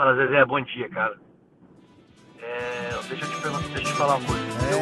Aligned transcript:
Fala, 0.00 0.16
Zezé, 0.16 0.42
bom 0.46 0.58
dia, 0.62 0.88
cara. 0.88 1.14
É, 2.42 2.88
deixa 3.06 3.22
eu 3.22 3.30
te 3.30 3.36
perguntar, 3.42 3.68
deixa 3.68 3.82
eu 3.82 3.84
te 3.84 3.92
falar 3.92 4.16
uma 4.16 4.26
coisa. 4.26 4.42
É. 4.42 4.72
Eu 4.72 4.80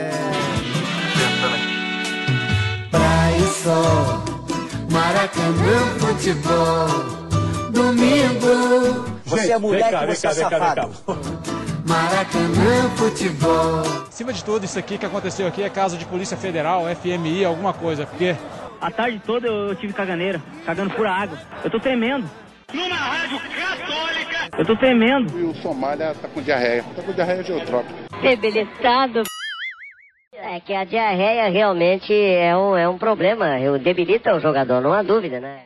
pensando 1.18 1.54
aqui. 1.56 2.88
Praia 2.88 3.36
e 3.36 3.48
sol, 3.48 4.22
Maracanã, 4.92 5.78
futebol, 5.98 6.86
domingo. 7.72 9.18
Você 9.24 9.50
é 9.50 9.58
moleque, 9.58 10.06
você 10.06 10.28
é 10.28 10.34
safado. 10.34 10.92
Maracanã, 11.84 12.88
futebol. 12.96 13.82
Acima 14.06 14.32
de 14.32 14.44
tudo, 14.44 14.66
isso 14.66 14.78
aqui 14.78 14.98
que 14.98 15.06
aconteceu 15.06 15.48
aqui 15.48 15.64
é 15.64 15.68
caso 15.68 15.98
de 15.98 16.06
Polícia 16.06 16.36
Federal, 16.36 16.84
FMI, 16.94 17.44
alguma 17.44 17.72
coisa, 17.72 18.06
porque 18.06 18.36
A 18.80 18.88
tarde 18.88 19.20
toda 19.26 19.48
eu 19.48 19.74
tive 19.74 19.92
caganeira, 19.92 20.40
cagando 20.64 20.94
pura 20.94 21.10
água. 21.10 21.36
Eu 21.64 21.70
tô 21.72 21.80
tremendo. 21.80 22.30
Numa 22.74 22.96
rádio 22.96 23.40
católica. 23.40 24.58
Eu 24.58 24.66
tô 24.66 24.76
tremendo. 24.76 25.40
E 25.40 25.42
o 25.42 25.54
Somália 25.54 26.14
tá 26.14 26.28
com 26.28 26.42
diarreia. 26.42 26.84
Tá 26.94 27.02
com 27.02 27.12
diarreia 27.12 27.42
geotrópica. 27.42 27.94
Debilitado. 28.20 29.22
É 30.34 30.60
que 30.60 30.74
a 30.74 30.84
diarreia 30.84 31.48
realmente 31.48 32.12
é 32.12 32.54
um, 32.54 32.76
é 32.76 32.86
um 32.86 32.98
problema. 32.98 33.58
Eu 33.58 33.78
debilita 33.78 34.34
o 34.34 34.40
jogador, 34.40 34.82
não 34.82 34.92
há 34.92 35.02
dúvida, 35.02 35.40
né? 35.40 35.62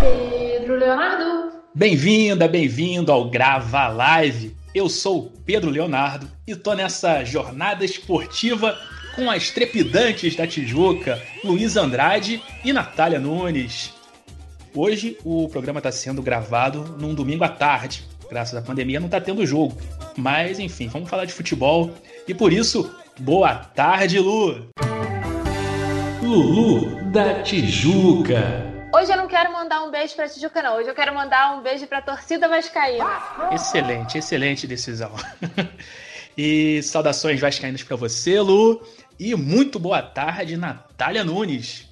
Pedro 0.00 0.76
Leonardo. 0.76 1.52
Bem-vinda, 1.74 2.48
bem-vindo 2.48 3.12
ao 3.12 3.28
Grava 3.28 3.88
Live. 3.88 4.56
Eu 4.74 4.88
sou 4.88 5.18
o 5.18 5.30
Pedro 5.44 5.70
Leonardo 5.70 6.26
e 6.46 6.56
tô 6.56 6.72
nessa 6.72 7.22
jornada 7.22 7.84
esportiva 7.84 8.78
com 9.14 9.30
as 9.30 9.50
trepidantes 9.50 10.34
da 10.34 10.46
Tijuca, 10.46 11.22
Luiz 11.44 11.76
Andrade 11.76 12.42
e 12.64 12.72
Natália 12.72 13.20
Nunes. 13.20 13.97
Hoje 14.74 15.18
o 15.24 15.48
programa 15.48 15.78
está 15.78 15.90
sendo 15.90 16.22
gravado 16.22 16.96
num 16.98 17.14
domingo 17.14 17.44
à 17.44 17.48
tarde. 17.48 18.04
Graças 18.30 18.54
à 18.54 18.62
pandemia 18.62 19.00
não 19.00 19.06
está 19.06 19.20
tendo 19.20 19.44
jogo. 19.46 19.76
Mas 20.16 20.58
enfim, 20.58 20.88
vamos 20.88 21.08
falar 21.08 21.24
de 21.24 21.32
futebol. 21.32 21.90
E 22.26 22.34
por 22.34 22.52
isso, 22.52 22.94
boa 23.18 23.54
tarde, 23.54 24.18
Lu! 24.18 24.68
Lulu 26.22 27.10
da 27.10 27.42
Tijuca. 27.42 28.68
Hoje 28.94 29.12
eu 29.12 29.16
não 29.16 29.26
quero 29.26 29.52
mandar 29.52 29.82
um 29.82 29.90
beijo 29.90 30.14
pra 30.14 30.28
Tijuca, 30.28 30.62
não. 30.62 30.76
Hoje 30.76 30.90
eu 30.90 30.94
quero 30.94 31.14
mandar 31.14 31.56
um 31.56 31.62
beijo 31.62 31.86
pra 31.86 32.02
torcida 32.02 32.48
vascaína. 32.48 33.06
Excelente, 33.52 34.18
excelente 34.18 34.66
decisão. 34.66 35.12
e 36.36 36.82
saudações 36.82 37.40
vascaínas 37.40 37.82
para 37.82 37.96
você, 37.96 38.40
Lu. 38.40 38.82
E 39.18 39.34
muito 39.34 39.78
boa 39.78 40.02
tarde, 40.02 40.56
Natália 40.56 41.24
Nunes. 41.24 41.87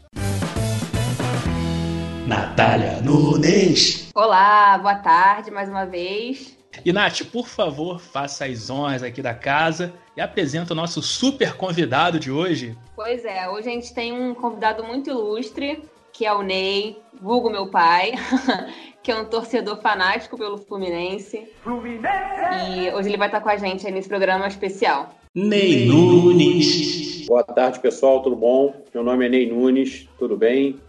Natália 2.26 3.00
Nunes. 3.02 4.10
Olá, 4.12 4.76
boa 4.78 4.96
tarde 4.96 5.48
mais 5.52 5.68
uma 5.68 5.84
vez. 5.84 6.58
E 6.84 6.92
Nath, 6.92 7.22
por 7.30 7.46
favor, 7.46 8.00
faça 8.00 8.46
as 8.46 8.68
honras 8.68 9.04
aqui 9.04 9.22
da 9.22 9.32
casa 9.32 9.94
e 10.16 10.20
apresenta 10.20 10.72
o 10.72 10.76
nosso 10.76 11.00
super 11.00 11.56
convidado 11.56 12.18
de 12.18 12.28
hoje. 12.28 12.76
Pois 12.96 13.24
é, 13.24 13.48
hoje 13.48 13.68
a 13.68 13.70
gente 13.70 13.94
tem 13.94 14.12
um 14.12 14.34
convidado 14.34 14.82
muito 14.82 15.08
ilustre, 15.08 15.84
que 16.12 16.26
é 16.26 16.32
o 16.32 16.42
Ney, 16.42 16.98
vulgo 17.22 17.48
meu 17.48 17.68
pai, 17.68 18.14
que 19.04 19.12
é 19.12 19.14
um 19.14 19.26
torcedor 19.26 19.80
fanático 19.80 20.36
pelo 20.36 20.58
Fluminense. 20.58 21.46
E 21.64 22.90
hoje 22.92 23.08
ele 23.08 23.18
vai 23.18 23.28
estar 23.28 23.40
com 23.40 23.50
a 23.50 23.56
gente 23.56 23.86
aí 23.86 23.92
nesse 23.92 24.08
programa 24.08 24.48
especial. 24.48 25.14
Ney 25.32 25.86
Nunes. 25.86 27.24
Boa 27.28 27.44
tarde, 27.44 27.78
pessoal, 27.78 28.20
tudo 28.20 28.34
bom? 28.34 28.74
Meu 28.92 29.04
nome 29.04 29.26
é 29.26 29.28
Ney 29.28 29.48
Nunes, 29.48 30.08
tudo 30.18 30.36
bem? 30.36 30.80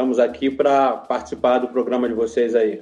Estamos 0.00 0.18
aqui 0.18 0.48
para 0.48 0.92
participar 0.92 1.58
do 1.58 1.68
programa 1.68 2.08
de 2.08 2.14
vocês 2.14 2.54
aí. 2.54 2.80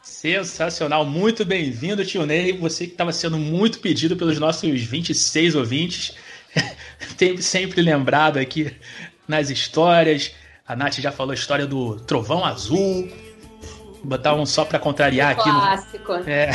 Sensacional, 0.00 1.04
muito 1.04 1.44
bem-vindo, 1.44 2.04
tio 2.04 2.24
Ney. 2.24 2.52
Você 2.58 2.86
que 2.86 2.92
estava 2.92 3.12
sendo 3.12 3.36
muito 3.38 3.80
pedido 3.80 4.16
pelos 4.16 4.38
nossos 4.38 4.80
26 4.80 5.56
ouvintes. 5.56 6.14
Tem 7.18 7.36
sempre 7.38 7.82
lembrado 7.82 8.38
aqui 8.38 8.72
nas 9.26 9.50
histórias. 9.50 10.32
A 10.64 10.76
Nath 10.76 11.00
já 11.00 11.10
falou 11.10 11.32
a 11.32 11.34
história 11.34 11.66
do 11.66 11.96
Trovão 11.96 12.44
Azul. 12.44 13.10
Vou 13.94 14.04
botar 14.04 14.36
um 14.36 14.46
só 14.46 14.64
para 14.64 14.78
contrariar 14.78 15.32
aqui. 15.32 15.50
Clássico. 15.50 16.12
No... 16.18 16.30
É. 16.30 16.52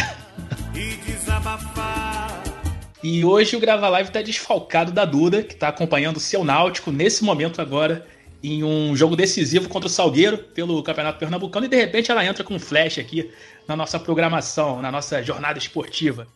E 3.04 3.26
hoje 3.26 3.58
o 3.58 3.60
Grava 3.60 3.90
Live 3.90 4.12
está 4.12 4.22
desfalcado 4.22 4.94
da 4.94 5.04
Duda, 5.04 5.44
que 5.44 5.56
está 5.56 5.68
acompanhando 5.68 6.16
o 6.16 6.22
seu 6.22 6.46
Náutico 6.46 6.90
nesse 6.90 7.22
momento 7.22 7.62
agora 7.62 8.08
em 8.46 8.64
um 8.64 8.96
jogo 8.96 9.16
decisivo 9.16 9.68
contra 9.68 9.88
o 9.88 9.90
Salgueiro 9.90 10.38
pelo 10.38 10.84
Campeonato 10.84 11.18
Pernambucano 11.18 11.66
e 11.66 11.70
de 11.70 11.76
repente 11.76 12.12
ela 12.12 12.24
entra 12.24 12.44
com 12.44 12.54
um 12.54 12.60
flash 12.60 13.00
aqui 13.00 13.32
na 13.68 13.76
nossa 13.76 14.00
programação, 14.00 14.82
na 14.82 14.92
nossa 14.92 15.24
jornada 15.24 15.58
esportiva. 15.58 16.28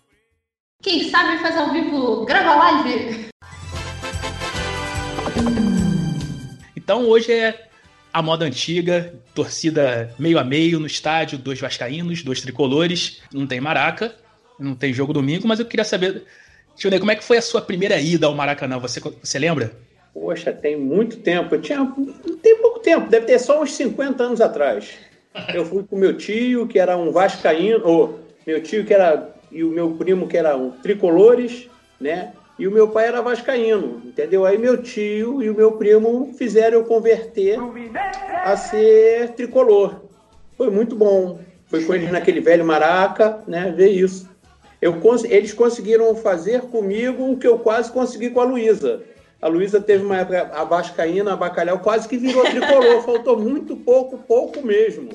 Quem 0.82 1.10
sabe 1.10 1.38
faz 1.40 1.56
ao 1.56 1.72
vivo, 1.72 2.26
grava 2.26 2.56
live. 2.56 3.30
Então 6.76 7.08
hoje 7.08 7.32
é 7.32 7.70
a 8.12 8.22
moda 8.22 8.46
antiga, 8.46 9.14
torcida 9.36 10.14
meio 10.18 10.40
a 10.40 10.44
meio 10.44 10.80
no 10.80 10.88
estádio, 10.88 11.38
dois 11.38 11.60
vascaínos, 11.60 12.24
dois 12.24 12.42
tricolores, 12.42 13.22
não 13.32 13.46
tem 13.46 13.62
maraca, 13.62 14.16
não 14.60 14.74
tem 14.74 14.92
jogo 14.92 15.14
domingo, 15.14 15.48
mas 15.48 15.60
eu 15.60 15.66
queria 15.66 15.86
saber, 15.86 16.24
Tio 16.76 16.90
Ney, 16.90 17.00
como 17.00 17.12
é 17.12 17.16
que 17.16 17.24
foi 17.24 17.38
a 17.38 17.42
sua 17.42 17.62
primeira 17.62 18.00
ida 18.00 18.26
ao 18.26 18.34
Maracanã? 18.34 18.80
Você, 18.80 19.00
você 19.00 19.38
lembra? 19.38 19.78
Poxa, 20.14 20.52
tem 20.52 20.78
muito 20.78 21.18
tempo. 21.18 21.56
Eu 21.56 21.62
tinha. 21.62 21.94
Tem 22.42 22.58
pouco 22.58 22.80
tempo, 22.80 23.10
deve 23.10 23.26
ter 23.26 23.40
só 23.40 23.62
uns 23.62 23.74
50 23.74 24.24
anos 24.24 24.42
atrás. 24.42 24.98
Eu 25.54 25.66
fui 25.66 25.84
com 25.84 25.96
meu 25.96 26.18
tio, 26.18 26.68
que 26.68 26.80
era 26.80 26.98
um 26.98 27.12
Vascaíno, 27.12 27.82
ou 27.86 28.20
meu 28.46 28.62
tio 28.62 28.86
que 28.86 28.94
era. 28.94 29.36
E 29.52 29.64
o 29.64 29.70
meu 29.70 29.92
primo, 29.92 30.28
que 30.28 30.38
era 30.38 30.56
um 30.56 30.72
tricolores, 30.72 31.68
né? 32.00 32.34
E 32.60 32.68
o 32.68 32.72
meu 32.72 32.90
pai 32.90 33.08
era 33.08 33.22
vascaíno, 33.22 34.02
entendeu? 34.04 34.46
Aí 34.46 34.58
meu 34.58 34.84
tio 34.84 35.42
e 35.42 35.50
o 35.50 35.56
meu 35.56 35.72
primo 35.72 36.34
fizeram 36.38 36.80
eu 36.80 36.84
converter 36.84 37.58
a 38.44 38.58
ser 38.58 39.30
tricolor. 39.30 40.02
Foi 40.58 40.70
muito 40.70 40.94
bom. 40.94 41.40
Foi 41.68 41.86
com 41.86 41.96
eles 41.96 42.12
naquele 42.12 42.42
velho 42.42 42.66
maraca, 42.66 43.40
né? 43.48 43.74
Ver 43.76 43.92
isso. 43.92 44.30
Eu, 44.82 45.00
eles 45.30 45.54
conseguiram 45.54 46.14
fazer 46.16 46.64
comigo 46.64 47.32
o 47.32 47.38
que 47.38 47.48
eu 47.48 47.60
quase 47.60 47.92
consegui 47.94 48.30
com 48.30 48.42
a 48.42 48.46
Luísa. 48.46 49.04
A 49.42 49.48
Luísa 49.48 49.80
teve 49.80 50.04
uma 50.04 50.18
época, 50.18 50.52
a 50.54 50.64
Vascaína, 50.66 51.34
a 51.34 51.38
Bacalhau, 51.38 51.80
quase 51.80 52.10
que 52.10 52.18
virou 52.18 52.44
tricolor. 52.44 53.04
Faltou 53.06 53.40
muito 53.40 53.76
pouco, 53.78 54.18
pouco 54.18 54.62
mesmo. 54.62 55.10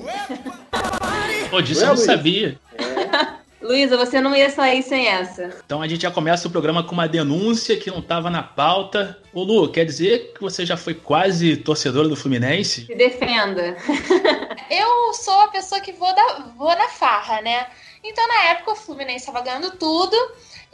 Pô, 1.49 1.61
disso 1.61 1.81
não 1.81 1.89
é, 1.89 1.91
eu 1.91 1.95
não 1.95 2.01
Luísa? 2.01 2.11
sabia. 2.11 2.59
É. 2.77 3.45
Luísa, 3.65 3.97
você 3.97 4.21
não 4.21 4.35
ia 4.35 4.49
sair 4.51 4.83
sem 4.83 5.07
essa. 5.07 5.49
Então 5.65 5.81
a 5.81 5.87
gente 5.87 6.03
já 6.03 6.11
começa 6.11 6.47
o 6.47 6.51
programa 6.51 6.83
com 6.83 6.91
uma 6.91 7.07
denúncia 7.07 7.75
que 7.75 7.89
não 7.89 7.97
estava 7.97 8.29
na 8.29 8.43
pauta. 8.43 9.17
Ô 9.33 9.41
Lu, 9.41 9.67
quer 9.71 9.85
dizer 9.85 10.33
que 10.33 10.41
você 10.41 10.63
já 10.63 10.77
foi 10.77 10.93
quase 10.93 11.57
torcedora 11.57 12.07
do 12.07 12.15
Fluminense? 12.15 12.85
Se 12.85 12.95
defenda. 12.95 13.75
eu 14.69 15.13
sou 15.15 15.41
a 15.41 15.47
pessoa 15.47 15.81
que 15.81 15.91
vou, 15.93 16.13
da, 16.13 16.51
vou 16.55 16.69
na 16.75 16.89
farra, 16.89 17.41
né? 17.41 17.65
Então 18.03 18.27
na 18.27 18.51
época 18.51 18.73
o 18.73 18.75
Fluminense 18.75 19.25
estava 19.25 19.41
ganhando 19.41 19.71
tudo. 19.71 20.15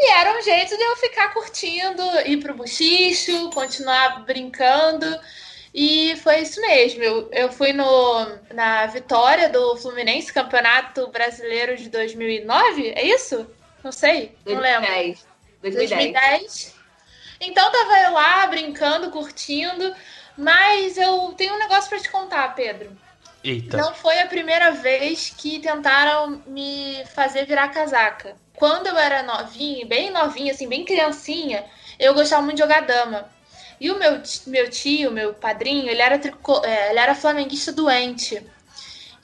E 0.03 0.11
era 0.13 0.35
um 0.35 0.41
jeito 0.41 0.75
de 0.75 0.81
eu 0.81 0.95
ficar 0.95 1.31
curtindo, 1.31 2.01
ir 2.25 2.37
pro 2.37 2.55
buchicho, 2.55 3.51
continuar 3.51 4.25
brincando. 4.25 5.05
E 5.71 6.15
foi 6.17 6.39
isso 6.39 6.59
mesmo. 6.59 7.03
Eu, 7.03 7.29
eu 7.31 7.51
fui 7.51 7.71
no, 7.71 8.25
na 8.51 8.87
vitória 8.87 9.47
do 9.47 9.77
Fluminense, 9.77 10.33
Campeonato 10.33 11.07
Brasileiro 11.09 11.77
de 11.77 11.87
2009, 11.87 12.93
é 12.95 13.05
isso? 13.05 13.45
Não 13.83 13.91
sei, 13.91 14.35
2010. 14.43 14.49
não 14.49 14.61
lembro. 14.81 15.19
2010. 15.61 16.01
2010. 16.01 16.75
Então 17.39 17.71
tava 17.71 17.99
eu 17.99 18.13
lá 18.13 18.47
brincando, 18.47 19.11
curtindo, 19.11 19.95
mas 20.35 20.97
eu 20.97 21.31
tenho 21.37 21.53
um 21.53 21.59
negócio 21.59 21.91
para 21.91 21.99
te 21.99 22.09
contar, 22.09 22.55
Pedro. 22.55 22.97
Eita. 23.43 23.77
Não 23.77 23.93
foi 23.93 24.19
a 24.19 24.27
primeira 24.27 24.71
vez 24.71 25.31
que 25.37 25.59
tentaram 25.59 26.41
me 26.47 27.05
fazer 27.13 27.45
virar 27.45 27.69
casaca. 27.69 28.35
Quando 28.61 28.85
eu 28.85 28.95
era 28.95 29.23
novinha, 29.23 29.87
bem 29.87 30.11
novinha, 30.11 30.53
assim, 30.53 30.69
bem 30.69 30.85
criancinha, 30.85 31.65
eu 31.97 32.13
gostava 32.13 32.43
muito 32.43 32.57
de 32.57 32.61
jogar 32.61 32.81
dama. 32.81 33.27
E 33.79 33.89
o 33.89 33.97
meu, 33.97 34.21
meu 34.45 34.69
tio, 34.69 35.09
meu 35.09 35.33
padrinho, 35.33 35.89
ele 35.89 35.99
era, 35.99 36.13
é, 36.63 36.89
ele 36.91 36.99
era 36.99 37.15
flamenguista 37.15 37.71
doente. 37.71 38.39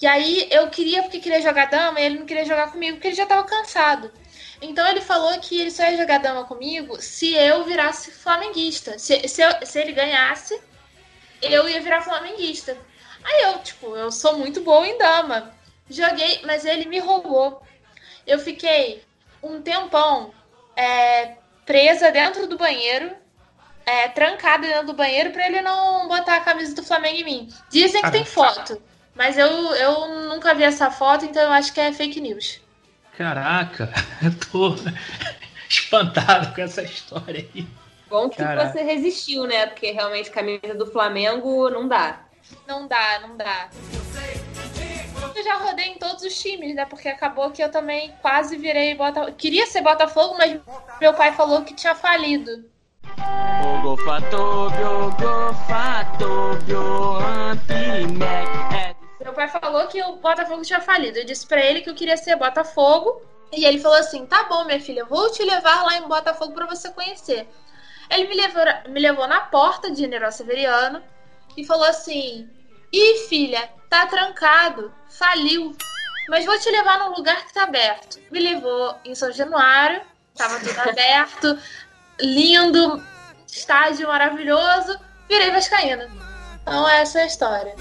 E 0.01 0.07
aí 0.07 0.48
eu 0.50 0.68
queria, 0.72 1.04
porque 1.04 1.19
queria 1.19 1.39
jogar 1.39 1.69
dama, 1.69 2.00
e 2.01 2.06
ele 2.06 2.18
não 2.18 2.25
queria 2.25 2.45
jogar 2.45 2.72
comigo, 2.72 2.94
porque 2.95 3.10
ele 3.10 3.16
já 3.16 3.25
estava 3.25 3.44
cansado. 3.44 4.12
Então 4.60 4.88
ele 4.88 5.01
falou 5.01 5.40
que 5.40 5.62
ele 5.62 5.69
só 5.69 5.83
ia 5.83 5.98
jogar 5.98 6.18
dama 6.18 6.44
comigo 6.45 7.00
se 7.00 7.36
eu 7.36 7.63
virasse 7.63 8.10
flamenguista. 8.10 8.98
Se, 8.98 9.28
se, 9.28 9.44
eu, 9.44 9.51
se 9.63 9.80
ele 9.80 9.92
ganhasse, 9.92 10.60
eu 11.44 11.69
ia 11.69 11.80
virar 11.80 12.01
flamenguista. 12.01 12.75
Aí 13.24 13.44
eu, 13.44 13.60
tipo, 13.60 13.95
eu 13.95 14.12
sou 14.12 14.36
muito 14.36 14.62
boa 14.62 14.88
em 14.88 14.98
dama. 14.98 15.54
Joguei, 15.88 16.42
mas 16.44 16.66
ele 16.66 16.86
me 16.86 16.98
roubou. 16.98 17.62
Eu 18.25 18.40
fiquei 18.40 19.06
um 19.47 19.61
tempão 19.61 20.31
é, 20.75 21.35
presa 21.65 22.11
dentro 22.11 22.47
do 22.47 22.57
banheiro, 22.57 23.11
é, 23.85 24.07
trancada 24.09 24.67
dentro 24.67 24.88
do 24.88 24.94
banheiro 24.94 25.31
para 25.31 25.47
ele 25.47 25.61
não 25.61 26.07
botar 26.07 26.38
a 26.38 26.41
camisa 26.41 26.75
do 26.75 26.83
Flamengo 26.83 27.17
em 27.17 27.23
mim. 27.23 27.49
Dizem 27.69 28.01
que 28.01 28.11
tem 28.11 28.25
foto, 28.25 28.81
mas 29.15 29.38
eu, 29.38 29.47
eu 29.47 30.29
nunca 30.29 30.53
vi 30.53 30.63
essa 30.63 30.91
foto, 30.91 31.25
então 31.25 31.41
eu 31.41 31.51
acho 31.51 31.73
que 31.73 31.79
é 31.79 31.91
fake 31.91 32.21
news. 32.21 32.59
Caraca, 33.17 33.91
eu 34.21 34.31
tô 34.51 34.75
espantado 35.67 36.53
com 36.53 36.61
essa 36.61 36.83
história 36.83 37.47
aí. 37.53 37.67
Bom 38.09 38.29
que 38.29 38.38
Caraca. 38.38 38.71
você 38.71 38.83
resistiu, 38.83 39.45
né? 39.45 39.67
Porque 39.67 39.91
realmente 39.91 40.31
camisa 40.31 40.73
do 40.75 40.85
Flamengo 40.85 41.69
não 41.69 41.88
dá. 41.88 42.21
Não 42.65 42.88
dá, 42.88 43.19
não 43.19 43.35
dá. 43.35 43.69
Eu 43.94 44.46
já 45.44 45.56
rodei 45.56 45.88
em 45.88 45.98
todos 45.98 46.24
os 46.24 46.38
times, 46.39 46.75
né? 46.75 46.86
Porque 46.86 47.07
acabou 47.07 47.51
que 47.51 47.63
eu 47.63 47.69
também 47.69 48.13
quase 48.22 48.57
virei 48.57 48.95
Botafogo. 48.95 49.36
Queria 49.38 49.66
ser 49.66 49.81
Botafogo, 49.81 50.36
mas 50.38 50.60
meu 51.00 51.13
pai 51.13 51.31
falou 51.34 51.63
que 51.63 51.74
tinha 51.74 51.95
falido. 51.95 52.66
Meu 59.19 59.34
pai 59.34 59.48
falou 59.48 59.88
que 59.88 60.01
o 60.01 60.16
Botafogo 60.18 60.62
tinha 60.62 60.80
falido. 60.80 61.18
Eu 61.18 61.25
disse 61.25 61.45
pra 61.45 61.60
ele 61.60 61.81
que 61.81 61.90
eu 61.90 61.95
queria 61.95 62.18
ser 62.18 62.36
Botafogo. 62.36 63.22
E 63.51 63.66
ele 63.66 63.80
falou 63.80 63.98
assim: 63.98 64.25
tá 64.25 64.44
bom, 64.44 64.66
minha 64.66 64.80
filha, 64.80 65.06
vou 65.06 65.31
te 65.31 65.44
levar 65.44 65.83
lá 65.83 65.98
em 65.98 66.07
Botafogo 66.07 66.54
pra 66.54 66.66
você 66.66 66.92
conhecer. 66.92 67.48
Ele 68.10 68.28
me 68.28 68.36
levou, 68.36 68.63
me 68.90 69.00
levou 69.00 69.28
na 69.28 69.42
porta 69.42 69.92
de 69.92 69.98
General 69.98 70.31
Severiano 70.31 71.01
e 71.56 71.66
falou 71.66 71.86
assim: 71.86 72.50
Ih, 72.92 73.28
filha, 73.28 73.69
tá 73.89 74.06
trancado, 74.06 74.92
faliu. 75.10 75.75
Mas 76.30 76.45
vou 76.45 76.57
te 76.57 76.69
levar 76.69 77.00
num 77.00 77.16
lugar 77.16 77.45
que 77.45 77.54
tá 77.54 77.63
aberto. 77.63 78.19
Me 78.31 78.39
levou 78.39 78.95
em 79.04 79.13
São 79.13 79.31
Januário, 79.31 80.01
tava 80.36 80.60
tudo 80.60 80.80
aberto, 80.80 81.57
lindo, 82.19 83.01
estádio 83.48 84.07
maravilhoso. 84.07 84.98
Virei 85.28 85.51
Vascaína. 85.51 86.10
Então, 86.62 86.88
essa 86.89 87.19
é 87.19 87.24
a 87.24 87.28
história. 87.28 87.75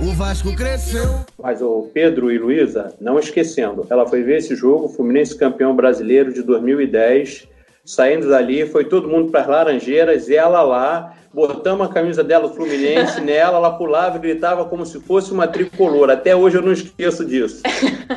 O 0.00 0.12
Vasco 0.12 0.54
cresceu. 0.54 1.24
Mas 1.38 1.60
o 1.60 1.90
Pedro 1.92 2.30
e 2.30 2.38
Luísa, 2.38 2.94
não 3.00 3.18
esquecendo, 3.18 3.86
ela 3.90 4.06
foi 4.06 4.22
ver 4.22 4.38
esse 4.38 4.54
jogo, 4.54 4.88
Fluminense 4.88 5.36
campeão 5.36 5.74
brasileiro 5.74 6.32
de 6.32 6.42
2010. 6.42 7.48
Saindo 7.86 8.28
dali, 8.28 8.66
foi 8.66 8.84
todo 8.84 9.08
mundo 9.08 9.30
para 9.30 9.42
as 9.42 9.46
Laranjeiras, 9.46 10.28
ela 10.28 10.60
lá, 10.60 11.14
botamos 11.32 11.86
a 11.86 11.92
camisa 11.92 12.24
dela, 12.24 12.46
o 12.46 12.52
Fluminense, 12.52 13.20
nela, 13.22 13.58
ela 13.58 13.78
pulava 13.78 14.16
e 14.16 14.20
gritava 14.20 14.64
como 14.64 14.84
se 14.84 14.98
fosse 15.00 15.32
uma 15.32 15.46
tricolor. 15.46 16.10
Até 16.10 16.34
hoje 16.34 16.56
eu 16.56 16.62
não 16.62 16.72
esqueço 16.72 17.24
disso. 17.24 17.62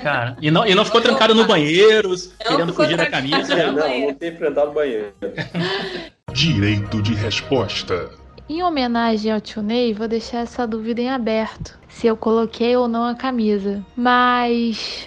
Cara, 0.02 0.36
e 0.42 0.50
não, 0.50 0.66
e 0.66 0.74
não 0.74 0.84
ficou 0.84 1.00
trancado 1.02 1.36
no 1.36 1.46
banheiro, 1.46 2.16
querendo 2.48 2.74
fugir 2.74 2.98
da 2.98 3.06
camisa? 3.06 3.72
Não, 3.72 4.08
não 4.08 4.14
tem 4.16 4.34
enfrentado 4.34 4.72
o 4.72 4.74
banheiro. 4.74 5.14
Direito 6.34 7.00
de 7.04 7.14
resposta. 7.14 8.10
Em 8.50 8.64
homenagem 8.64 9.32
ao 9.32 9.40
tio 9.40 9.62
Ney, 9.62 9.94
vou 9.94 10.08
deixar 10.08 10.40
essa 10.40 10.66
dúvida 10.66 11.00
em 11.00 11.12
aberto, 11.12 11.78
se 11.88 12.08
eu 12.08 12.18
coloquei 12.18 12.76
ou 12.76 12.88
não 12.88 13.06
a 13.06 13.14
camisa. 13.14 13.86
Mas 13.96 15.06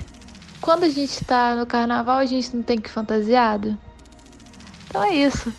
quando 0.61 0.85
a 0.85 0.89
gente 0.89 1.25
tá 1.25 1.57
no 1.57 1.67
carnaval, 1.67 2.19
a 2.19 2.27
gente 2.27 2.55
não 2.55 2.63
tem 2.63 2.79
que 2.79 2.89
ir 2.89 2.93
fantasiado? 2.93 3.77
Então 4.93 5.05
é 5.05 5.15
isso. 5.15 5.51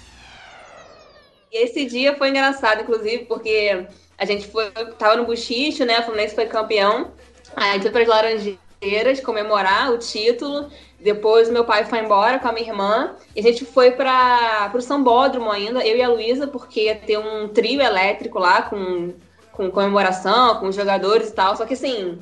E 1.51 1.63
esse 1.63 1.85
dia 1.85 2.15
foi 2.15 2.29
engraçado, 2.29 2.83
inclusive, 2.83 3.25
porque 3.25 3.83
a 4.15 4.25
gente 4.25 4.45
foi, 4.45 4.69
tava 4.99 5.15
no 5.15 5.25
buchicho, 5.25 5.83
né? 5.85 5.99
O 5.99 6.03
Fluminense 6.03 6.35
foi 6.35 6.45
campeão. 6.45 7.11
Aí 7.55 7.81
foi 7.81 7.89
para 7.89 8.03
as 8.03 8.07
Laranjeiras 8.07 9.19
comemorar 9.21 9.91
o 9.91 9.97
título. 9.97 10.69
Depois 10.99 11.49
meu 11.49 11.65
pai 11.65 11.83
foi 11.83 11.97
embora 11.97 12.37
com 12.37 12.47
a 12.47 12.51
minha 12.51 12.67
irmã. 12.69 13.15
E 13.35 13.39
a 13.39 13.43
gente 13.43 13.65
foi 13.65 13.89
para 13.89 14.71
o 14.71 14.81
Sambódromo 14.81 15.51
ainda, 15.51 15.83
eu 15.83 15.97
e 15.97 16.03
a 16.03 16.09
Luísa, 16.09 16.45
porque 16.45 16.83
ia 16.83 16.95
ter 16.95 17.17
um 17.17 17.47
trio 17.47 17.81
elétrico 17.81 18.37
lá 18.37 18.61
com, 18.61 19.15
com 19.51 19.71
comemoração, 19.71 20.59
com 20.59 20.67
os 20.67 20.75
jogadores 20.75 21.29
e 21.29 21.33
tal. 21.33 21.57
Só 21.57 21.65
que 21.65 21.73
assim, 21.73 22.19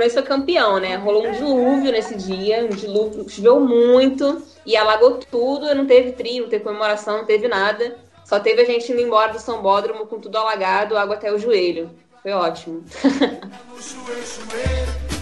Fluminense 0.00 0.14
foi 0.14 0.22
campeão, 0.22 0.78
né? 0.78 0.96
Rolou 0.96 1.26
um 1.26 1.32
dilúvio 1.32 1.92
nesse 1.92 2.14
dia, 2.16 2.64
um 2.64 2.70
dilúvio, 2.70 3.28
choveu 3.28 3.60
muito 3.60 4.42
e 4.64 4.74
alagou 4.74 5.18
tudo. 5.18 5.74
Não 5.74 5.86
teve 5.86 6.12
trio, 6.12 6.44
não 6.44 6.48
teve 6.48 6.64
comemoração, 6.64 7.18
não 7.18 7.26
teve 7.26 7.46
nada. 7.48 7.98
Só 8.24 8.40
teve 8.40 8.62
a 8.62 8.64
gente 8.64 8.90
indo 8.90 9.00
embora 9.00 9.32
do 9.32 9.38
Sambódromo 9.38 10.06
com 10.06 10.18
tudo 10.18 10.38
alagado, 10.38 10.96
água 10.96 11.16
até 11.16 11.30
o 11.30 11.38
joelho. 11.38 11.90
Foi 12.22 12.32
ótimo. 12.32 12.82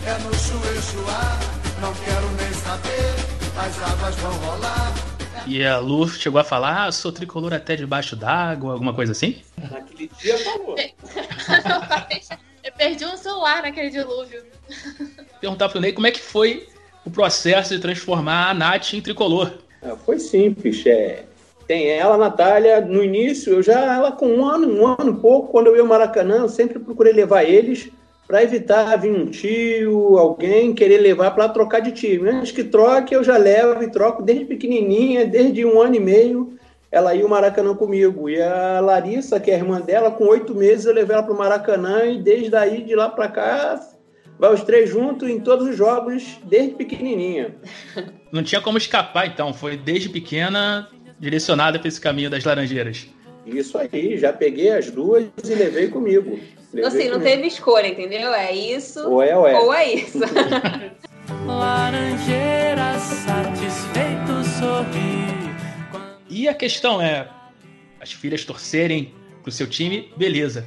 É 0.07 0.13
no 0.21 0.33
chuê 0.33 0.81
chuá, 0.81 1.39
não 1.83 1.93
quero 1.93 2.27
nem 2.41 2.51
saber, 2.55 3.13
as 3.59 3.93
águas 3.93 4.15
vão 4.15 4.33
rolar. 4.33 4.95
E 5.47 5.63
a 5.63 5.79
Lu 5.79 6.09
chegou 6.09 6.41
a 6.41 6.45
falar, 6.45 6.87
ah, 6.87 6.93
sou 6.93 7.13
tricolor 7.13 7.53
até 7.53 7.77
debaixo 7.77 8.17
d'água, 8.17 8.73
alguma 8.73 8.95
coisa 8.95 9.13
assim? 9.13 9.43
Naquele 9.71 10.11
dia 10.19 10.39
falou. 10.39 10.77
Eu 12.69 12.73
perdi 12.77 13.07
um 13.07 13.17
celular 13.17 13.63
naquele 13.63 13.89
dilúvio. 13.89 14.43
Perguntar 15.41 15.71
pro 15.71 15.81
Ney 15.81 15.95
como 15.95 16.07
é 16.07 16.11
que 16.11 16.21
foi 16.21 16.69
o 17.03 17.11
processo 17.11 17.75
de 17.75 17.81
transformar 17.81 18.51
a 18.51 18.55
Nath 18.55 18.93
em 18.93 19.01
tricolor. 19.01 19.55
Ah, 19.83 19.97
foi 19.97 20.19
simples, 20.19 20.85
é. 20.85 21.25
Tem 21.67 21.89
ela, 21.89 22.17
a 22.17 22.19
Natália, 22.19 22.83
no 22.83 23.03
início, 23.03 23.55
eu 23.55 23.63
já, 23.63 23.95
ela 23.95 24.13
com 24.13 24.27
um 24.27 24.45
ano, 24.45 24.71
um 24.71 24.87
ano 24.87 25.13
e 25.13 25.21
pouco, 25.21 25.51
quando 25.51 25.69
eu 25.69 25.77
ia 25.77 25.81
ao 25.81 25.87
Maracanã, 25.87 26.41
eu 26.41 26.49
sempre 26.49 26.79
procurei 26.79 27.15
levar 27.15 27.43
eles 27.45 27.89
para 28.27 28.43
evitar 28.43 28.97
vir 28.97 29.13
um 29.13 29.25
tio, 29.25 30.19
alguém 30.19 30.75
querer 30.75 30.99
levar 30.99 31.31
para 31.31 31.49
trocar 31.49 31.81
de 31.81 31.93
time. 31.93 32.29
Antes 32.29 32.53
que 32.53 32.65
troque, 32.65 33.15
eu 33.15 33.25
já 33.25 33.39
levo 33.39 33.83
e 33.83 33.91
troco 33.91 34.23
desde 34.23 34.45
pequenininha, 34.45 35.27
desde 35.27 35.65
um 35.65 35.81
ano 35.81 35.95
e 35.95 36.01
meio, 36.01 36.59
ela 36.91 37.15
ia 37.15 37.23
ao 37.23 37.29
Maracanã 37.29 37.75
comigo. 37.75 38.29
E 38.29 38.41
a 38.41 38.81
Larissa, 38.81 39.39
que 39.39 39.51
é 39.51 39.55
a 39.55 39.59
irmã 39.59 39.81
dela, 39.81 40.11
com 40.11 40.25
oito 40.27 40.55
meses 40.55 40.87
eu 40.87 40.95
levei 40.95 41.15
ela 41.15 41.23
para 41.23 41.35
o 41.35 41.39
Maracanã 41.39 42.05
e 42.07 42.19
desde 42.19 42.55
aí, 42.57 42.83
de 42.83 42.95
lá 42.95 43.09
para 43.09 43.29
cá, 43.29 43.81
vai 44.39 44.53
os 44.53 44.63
três 44.63 44.89
juntos 44.89 45.29
em 45.29 45.41
todos 45.41 45.69
os 45.69 45.77
jogos, 45.77 46.39
desde 46.45 46.75
pequenininha. 46.75 47.55
Não 48.33 48.43
tinha 48.43 48.61
como 48.61 48.79
escapar, 48.79 49.27
então. 49.27 49.53
Foi 49.53 49.77
desde 49.77 50.09
pequena 50.09 50.89
direcionada 51.19 51.79
para 51.79 51.89
esse 51.89 52.01
caminho 52.01 52.31
das 52.31 52.45
Laranjeiras. 52.45 53.07
Isso 53.47 53.79
aí, 53.79 54.19
já 54.19 54.33
peguei 54.33 54.71
as 54.71 54.91
duas 54.91 55.25
e 55.43 55.55
levei 55.55 55.89
comigo. 55.89 56.39
Levei 56.73 56.87
assim, 56.87 57.09
não 57.09 57.19
comigo. 57.19 57.31
teve 57.31 57.47
escolha, 57.47 57.87
entendeu? 57.89 58.31
É 58.35 58.53
isso 58.53 59.09
Ou 59.09 59.23
é 59.23 59.35
ou 59.35 59.49
é. 59.49 59.59
Ou 59.59 59.73
é 59.73 59.95
isso. 59.95 60.19
Laranjeira 61.47 62.99
satisfeito 62.99 64.45
sorrir. 64.59 65.18
E 66.39 66.47
a 66.47 66.55
questão 66.55 67.03
é, 67.03 67.29
as 68.01 68.13
filhas 68.13 68.45
torcerem 68.45 69.13
pro 69.43 69.51
seu 69.51 69.67
time, 69.67 70.13
beleza. 70.17 70.65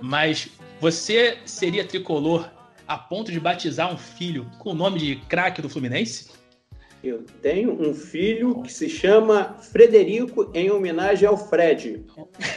Mas 0.00 0.48
você 0.80 1.36
seria 1.44 1.84
tricolor 1.84 2.50
a 2.88 2.96
ponto 2.96 3.30
de 3.30 3.38
batizar 3.38 3.92
um 3.92 3.98
filho 3.98 4.50
com 4.58 4.70
o 4.70 4.74
nome 4.74 4.98
de 4.98 5.16
craque 5.28 5.60
do 5.60 5.68
Fluminense? 5.68 6.30
Eu 7.02 7.22
tenho 7.42 7.78
um 7.78 7.92
filho 7.92 8.62
que 8.62 8.72
se 8.72 8.88
chama 8.88 9.58
Frederico, 9.60 10.50
em 10.54 10.70
homenagem 10.70 11.28
ao 11.28 11.36
Fred. 11.36 12.02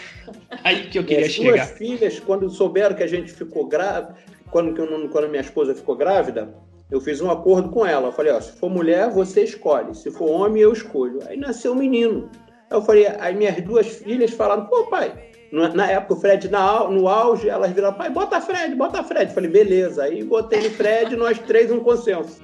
Aí 0.64 0.88
que 0.88 1.00
eu 1.00 1.04
queria 1.04 1.24
Minhas 1.24 1.34
chegar. 1.34 1.66
duas 1.66 1.78
filhas, 1.78 2.18
quando 2.22 2.50
souberam 2.50 2.96
que 2.96 3.04
a 3.04 3.08
gente 3.08 3.30
ficou 3.30 3.68
grávida, 3.68 4.16
quando, 4.50 4.74
quando 5.10 5.28
minha 5.28 5.42
esposa 5.42 5.76
ficou 5.76 5.98
grávida, 5.98 6.56
eu 6.90 7.02
fiz 7.02 7.22
um 7.22 7.30
acordo 7.30 7.70
com 7.70 7.86
ela. 7.86 8.08
Eu 8.08 8.12
falei, 8.12 8.32
ó, 8.32 8.40
se 8.40 8.54
for 8.54 8.70
mulher, 8.70 9.10
você 9.10 9.44
escolhe. 9.44 9.94
Se 9.94 10.10
for 10.12 10.30
homem, 10.30 10.62
eu 10.62 10.72
escolho. 10.72 11.20
Aí 11.28 11.38
nasceu 11.38 11.74
um 11.74 11.76
menino. 11.76 12.30
Aí 12.70 12.78
eu 12.78 12.82
falei, 12.82 13.08
aí 13.08 13.36
minhas 13.36 13.62
duas 13.62 13.88
filhas 13.88 14.32
falaram, 14.32 14.66
pô, 14.66 14.86
pai, 14.86 15.14
na 15.52 15.90
época 15.90 16.14
o 16.14 16.20
Fred 16.20 16.50
na 16.50 16.88
no 16.90 17.08
auge, 17.08 17.50
elas 17.50 17.72
viraram, 17.72 17.98
pai, 17.98 18.10
bota 18.10 18.40
Fred, 18.42 18.76
bota 18.76 19.04
Fred. 19.04 19.30
Eu 19.30 19.36
falei, 19.36 19.50
beleza. 19.50 20.04
Aí 20.04 20.24
botei 20.24 20.70
Fred, 20.70 21.16
nós 21.16 21.40
três 21.40 21.72
um 21.72 21.80
consenso. 21.80 22.42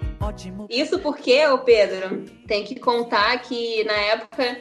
Isso 0.69 0.99
porque, 0.99 1.45
ô 1.47 1.59
Pedro, 1.59 2.23
tem 2.47 2.63
que 2.63 2.79
contar 2.79 3.37
que 3.39 3.83
na 3.83 3.93
época 3.93 4.57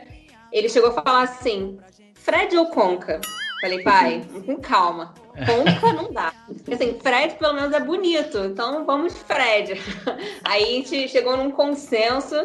ele 0.53 0.69
chegou 0.69 0.91
a 0.91 1.03
falar 1.03 1.23
assim: 1.23 1.79
Fred 2.15 2.57
ou 2.57 2.67
Conca? 2.67 3.21
Falei, 3.61 3.83
pai, 3.85 4.23
com 4.45 4.57
calma. 4.57 5.15
Conca 5.33 5.93
não 5.93 6.13
dá. 6.13 6.33
Porque, 6.47 6.75
assim, 6.75 6.99
Fred 7.01 7.35
pelo 7.35 7.55
menos 7.55 7.73
é 7.73 7.81
bonito, 7.81 8.39
então 8.39 8.85
vamos 8.85 9.15
de 9.15 9.21
Fred. 9.21 9.81
Aí 10.45 10.63
a 10.63 10.67
gente 10.67 11.09
chegou 11.09 11.37
num 11.37 11.51
consenso 11.51 12.37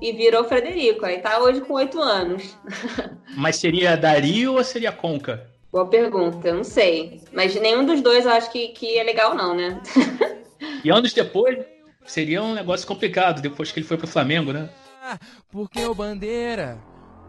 e 0.00 0.12
virou 0.12 0.44
Frederico. 0.44 1.06
Aí 1.06 1.18
tá 1.18 1.38
hoje 1.38 1.60
com 1.60 1.74
oito 1.74 2.00
anos. 2.00 2.56
Mas 3.36 3.56
seria 3.56 3.96
Dario 3.96 4.54
ou 4.54 4.64
seria 4.64 4.92
Conca? 4.92 5.48
Boa 5.70 5.86
pergunta, 5.86 6.48
eu 6.48 6.56
não 6.56 6.64
sei. 6.64 7.22
Mas 7.32 7.54
nenhum 7.54 7.86
dos 7.86 8.02
dois 8.02 8.26
eu 8.26 8.32
acho 8.32 8.50
que, 8.50 8.68
que 8.68 8.98
é 8.98 9.02
legal, 9.02 9.34
não, 9.34 9.54
né? 9.54 9.80
E 10.84 10.90
anos 10.90 11.12
depois, 11.12 11.58
seria 12.04 12.42
um 12.42 12.54
negócio 12.54 12.86
complicado, 12.86 13.40
depois 13.40 13.70
que 13.70 13.78
ele 13.78 13.86
foi 13.86 13.96
pro 13.96 14.06
Flamengo, 14.06 14.52
né? 14.52 14.68
Porque 15.50 15.84
o 15.84 15.94
Bandeira 15.94 16.78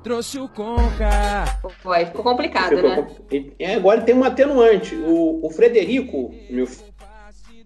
trouxe 0.03 0.39
o 0.39 0.48
Conca. 0.50 1.45
Foi, 1.81 2.05
ficou 2.05 2.24
complicado, 2.24 2.75
Ficou 2.75 2.89
né? 2.89 3.07
e- 3.31 3.53
e 3.60 3.65
agora 3.65 4.01
tem 4.01 4.13
um 4.15 4.24
atenuante. 4.24 4.95
O, 4.95 5.45
o 5.45 5.50
Frederico, 5.50 6.33
meu 6.50 6.67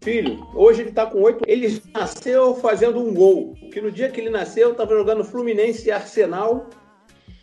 filho, 0.01 0.47
hoje 0.53 0.81
ele 0.81 0.91
tá 0.91 1.05
com 1.05 1.21
oito. 1.23 1.43
Ele 1.47 1.81
nasceu 1.93 2.55
fazendo 2.55 2.99
um 2.99 3.13
gol. 3.13 3.55
Que 3.73 3.81
no 3.81 3.91
dia 3.91 4.09
que 4.09 4.21
ele 4.21 4.29
nasceu, 4.29 4.71
estava 4.71 4.95
jogando 4.95 5.23
Fluminense 5.23 5.87
e 5.87 5.91
Arsenal 5.91 6.67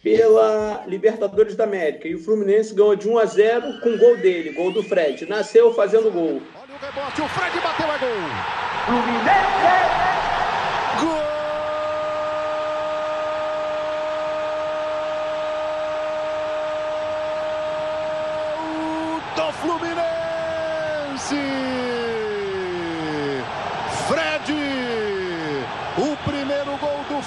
pela 0.02 0.84
Libertadores 0.86 1.56
da 1.56 1.64
América. 1.64 2.06
E 2.06 2.14
o 2.14 2.22
Fluminense 2.22 2.74
ganhou 2.74 2.94
de 2.94 3.08
1 3.08 3.18
a 3.18 3.24
0 3.24 3.80
com 3.80 3.96
gol 3.96 4.16
dele, 4.16 4.52
gol 4.52 4.70
do 4.72 4.82
Fred. 4.82 5.26
Nasceu 5.26 5.72
fazendo 5.74 6.10
gol. 6.10 6.36
O 6.36 7.28
Fred 7.28 7.60
bateu 7.60 7.90
a 7.90 7.98
gol. 7.98 9.24
Fred! 24.08 24.52
O 25.96 26.16
primeiro 26.28 26.76
gol 26.76 27.04
do 27.08 27.22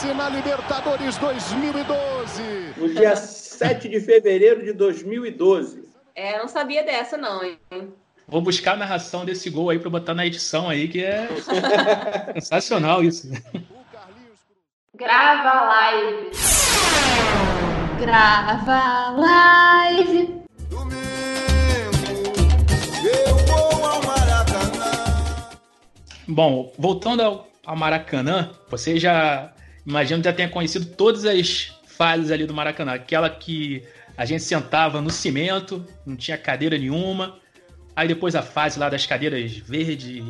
Fluminense 0.00 0.14
na 0.14 0.28
Libertadores 0.30 1.16
2012. 1.18 2.42
No 2.76 2.88
dia 2.88 3.14
7 3.14 3.88
de 3.88 4.00
fevereiro 4.00 4.64
de 4.64 4.72
2012. 4.72 5.88
É, 6.14 6.38
não 6.38 6.48
sabia 6.48 6.82
dessa 6.82 7.16
não, 7.16 7.44
hein? 7.44 7.58
Vou 8.26 8.40
buscar 8.40 8.72
a 8.72 8.76
narração 8.76 9.24
desse 9.24 9.50
gol 9.50 9.68
aí 9.70 9.78
pra 9.78 9.90
botar 9.90 10.14
na 10.14 10.26
edição 10.26 10.68
aí, 10.68 10.88
que 10.88 11.04
é 11.04 11.28
sensacional 12.40 13.04
isso. 13.04 13.28
Grava 14.96 15.66
live. 15.66 16.30
Grava 17.98 19.10
live. 19.18 20.40
Eu 23.04 23.36
vou 23.46 23.86
ao 23.86 24.02
Maracanã. 24.02 25.50
Bom, 26.26 26.72
voltando 26.78 27.22
ao, 27.22 27.48
ao 27.66 27.76
Maracanã, 27.76 28.50
você 28.70 28.98
já 28.98 29.52
imagino 29.86 30.20
que 30.20 30.28
já 30.28 30.32
tenha 30.32 30.48
conhecido 30.48 30.86
todas 30.86 31.24
as 31.24 31.72
fases 31.84 32.30
ali 32.30 32.46
do 32.46 32.54
Maracanã. 32.54 32.92
Aquela 32.92 33.28
que 33.28 33.82
a 34.16 34.24
gente 34.24 34.42
sentava 34.42 35.00
no 35.00 35.10
cimento, 35.10 35.84
não 36.04 36.16
tinha 36.16 36.36
cadeira 36.36 36.76
nenhuma. 36.76 37.38
Aí 37.94 38.08
depois 38.08 38.34
a 38.34 38.42
fase 38.42 38.78
lá 38.78 38.88
das 38.88 39.04
cadeiras 39.04 39.52
verdes 39.56 40.22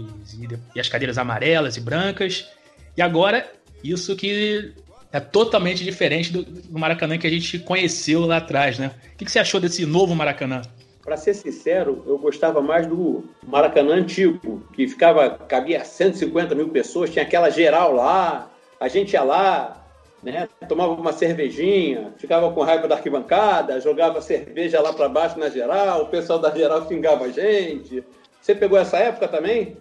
e, 0.74 0.80
as 0.80 0.88
cadeiras 0.88 1.18
amarelas 1.18 1.76
e 1.76 1.80
brancas. 1.80 2.48
E 2.96 3.02
agora, 3.02 3.50
isso 3.82 4.16
que 4.16 4.74
é 5.12 5.20
totalmente 5.20 5.84
diferente 5.84 6.32
do, 6.32 6.42
do 6.42 6.78
Maracanã 6.78 7.18
que 7.18 7.26
a 7.26 7.30
gente 7.30 7.58
conheceu 7.58 8.26
lá 8.26 8.38
atrás, 8.38 8.78
né? 8.78 8.92
O 9.12 9.16
que, 9.16 9.24
que 9.24 9.30
você 9.30 9.38
achou 9.38 9.60
desse 9.60 9.84
novo 9.84 10.14
Maracanã? 10.14 10.62
Para 11.02 11.16
ser 11.16 11.34
sincero, 11.34 12.04
eu 12.06 12.18
gostava 12.18 12.60
mais 12.60 12.86
do 12.86 13.24
Maracanã 13.46 13.94
antigo, 13.94 14.62
que 14.72 14.86
ficava, 14.86 15.30
cabia 15.30 15.84
150 15.84 16.54
mil 16.54 16.68
pessoas, 16.68 17.10
tinha 17.10 17.24
aquela 17.24 17.50
geral 17.50 17.92
lá, 17.92 18.49
a 18.80 18.88
gente 18.88 19.12
ia 19.12 19.22
lá, 19.22 19.84
né, 20.22 20.48
tomava 20.66 20.92
uma 20.92 21.12
cervejinha, 21.12 22.14
ficava 22.16 22.50
com 22.50 22.62
raiva 22.62 22.88
da 22.88 22.96
arquibancada, 22.96 23.80
jogava 23.80 24.22
cerveja 24.22 24.80
lá 24.80 24.92
para 24.92 25.08
baixo 25.08 25.38
na 25.38 25.50
geral, 25.50 26.02
o 26.02 26.08
pessoal 26.08 26.38
da 26.38 26.50
geral 26.50 26.88
xingava 26.88 27.26
a 27.26 27.30
gente. 27.30 28.02
Você 28.40 28.54
pegou 28.54 28.78
essa 28.78 28.96
época 28.98 29.28
também? 29.28 29.76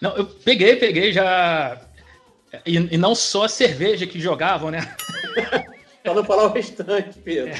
Não, 0.00 0.14
eu 0.16 0.26
peguei, 0.26 0.76
peguei 0.76 1.12
já. 1.12 1.80
E, 2.66 2.76
e 2.76 2.98
não 2.98 3.14
só 3.14 3.44
a 3.44 3.48
cerveja 3.48 4.06
que 4.06 4.20
jogavam, 4.20 4.70
né? 4.70 4.80
Para 6.02 6.14
não 6.14 6.24
falar 6.24 6.44
o 6.44 6.52
restante, 6.52 7.18
Pedro. 7.20 7.52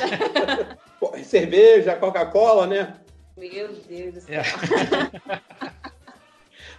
Pô, 1.00 1.16
Cerveja, 1.22 1.96
Coca-Cola, 1.96 2.66
né? 2.66 2.94
Meu 3.36 3.72
Deus 3.88 4.14
do 4.14 4.20
céu. 4.20 4.40
É. 4.40 4.42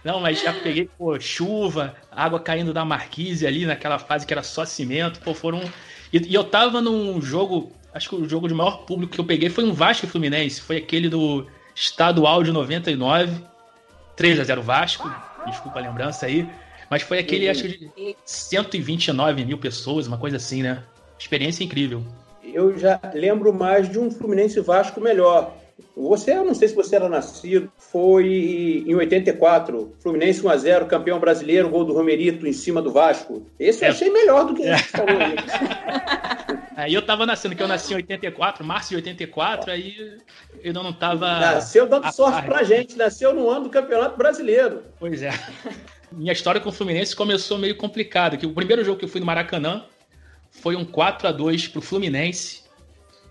Não, 0.04 0.20
mas 0.20 0.42
já 0.42 0.52
peguei, 0.52 0.88
pô, 0.98 1.18
chuva, 1.18 1.96
água 2.12 2.38
caindo 2.38 2.74
da 2.74 2.84
marquise 2.84 3.46
ali 3.46 3.64
naquela 3.64 3.98
fase 3.98 4.26
que 4.26 4.34
era 4.34 4.42
só 4.42 4.66
cimento, 4.66 5.18
pô, 5.20 5.32
foram. 5.32 5.62
E, 6.12 6.18
e 6.18 6.34
eu 6.34 6.44
tava 6.44 6.82
num 6.82 7.22
jogo, 7.22 7.72
acho 7.92 8.10
que 8.10 8.14
o 8.14 8.28
jogo 8.28 8.46
de 8.46 8.52
maior 8.52 8.84
público 8.84 9.14
que 9.14 9.20
eu 9.20 9.24
peguei 9.24 9.48
foi 9.48 9.64
um 9.64 9.72
Vasco 9.72 10.04
e 10.04 10.08
Fluminense, 10.08 10.60
foi 10.60 10.76
aquele 10.76 11.08
do 11.08 11.46
Estadual 11.74 12.42
de 12.42 12.52
99, 12.52 13.42
3 14.14 14.40
a 14.40 14.44
0 14.44 14.62
Vasco, 14.62 15.10
desculpa 15.46 15.78
a 15.78 15.82
lembrança 15.82 16.26
aí, 16.26 16.46
mas 16.90 17.00
foi 17.00 17.18
aquele, 17.18 17.48
acho 17.48 17.62
que 17.62 17.90
de 17.96 18.16
129 18.26 19.44
mil 19.46 19.56
pessoas, 19.56 20.06
uma 20.06 20.18
coisa 20.18 20.36
assim, 20.36 20.62
né? 20.62 20.84
Experiência 21.18 21.64
incrível. 21.64 22.04
Eu 22.42 22.78
já 22.78 23.00
lembro 23.14 23.54
mais 23.54 23.90
de 23.90 23.98
um 23.98 24.10
Fluminense 24.10 24.60
Vasco 24.60 25.00
melhor. 25.00 25.56
Você, 25.96 26.32
eu 26.32 26.44
não 26.44 26.54
sei 26.54 26.68
se 26.68 26.74
você 26.74 26.96
era 26.96 27.08
nascido, 27.08 27.70
foi 27.78 28.84
em 28.86 28.94
84, 28.94 29.94
Fluminense 30.00 30.42
1x0, 30.42 30.86
campeão 30.86 31.20
brasileiro, 31.20 31.68
gol 31.68 31.84
do 31.84 31.92
Romerito 31.92 32.46
em 32.46 32.52
cima 32.52 32.82
do 32.82 32.90
Vasco. 32.92 33.46
Esse 33.58 33.84
eu 33.84 33.88
É. 33.88 33.90
achei 33.90 34.10
melhor 34.10 34.44
do 34.46 34.54
que 34.54 34.62
esse 34.62 34.84
que 34.84 34.90
falou 34.90 35.06
aí. 36.76 36.92
Eu 36.92 37.02
tava 37.02 37.24
nascendo, 37.24 37.54
que 37.54 37.62
eu 37.62 37.68
nasci 37.68 37.92
em 37.92 37.96
84, 37.96 38.64
março 38.64 38.88
de 38.90 38.96
84, 38.96 39.70
aí 39.70 39.94
eu 40.62 40.72
não 40.72 40.92
tava. 40.92 41.26
Nasceu 41.38 41.86
dando 41.88 42.10
sorte 42.12 42.38
par. 42.40 42.46
pra 42.46 42.62
gente, 42.64 42.96
nasceu 42.96 43.32
no 43.32 43.48
ano 43.48 43.64
do 43.64 43.70
Campeonato 43.70 44.16
Brasileiro. 44.18 44.82
Pois 44.98 45.22
é. 45.22 45.30
Minha 46.10 46.32
história 46.32 46.60
com 46.60 46.68
o 46.68 46.72
Fluminense 46.72 47.14
começou 47.14 47.56
meio 47.58 47.76
complicada, 47.76 48.36
que 48.36 48.46
o 48.46 48.52
primeiro 48.52 48.84
jogo 48.84 48.98
que 48.98 49.04
eu 49.04 49.08
fui 49.08 49.20
no 49.20 49.26
Maracanã 49.26 49.84
foi 50.50 50.74
um 50.76 50.84
4 50.84 51.28
a 51.28 51.32
2 51.32 51.68
pro 51.68 51.80
Fluminense. 51.80 52.63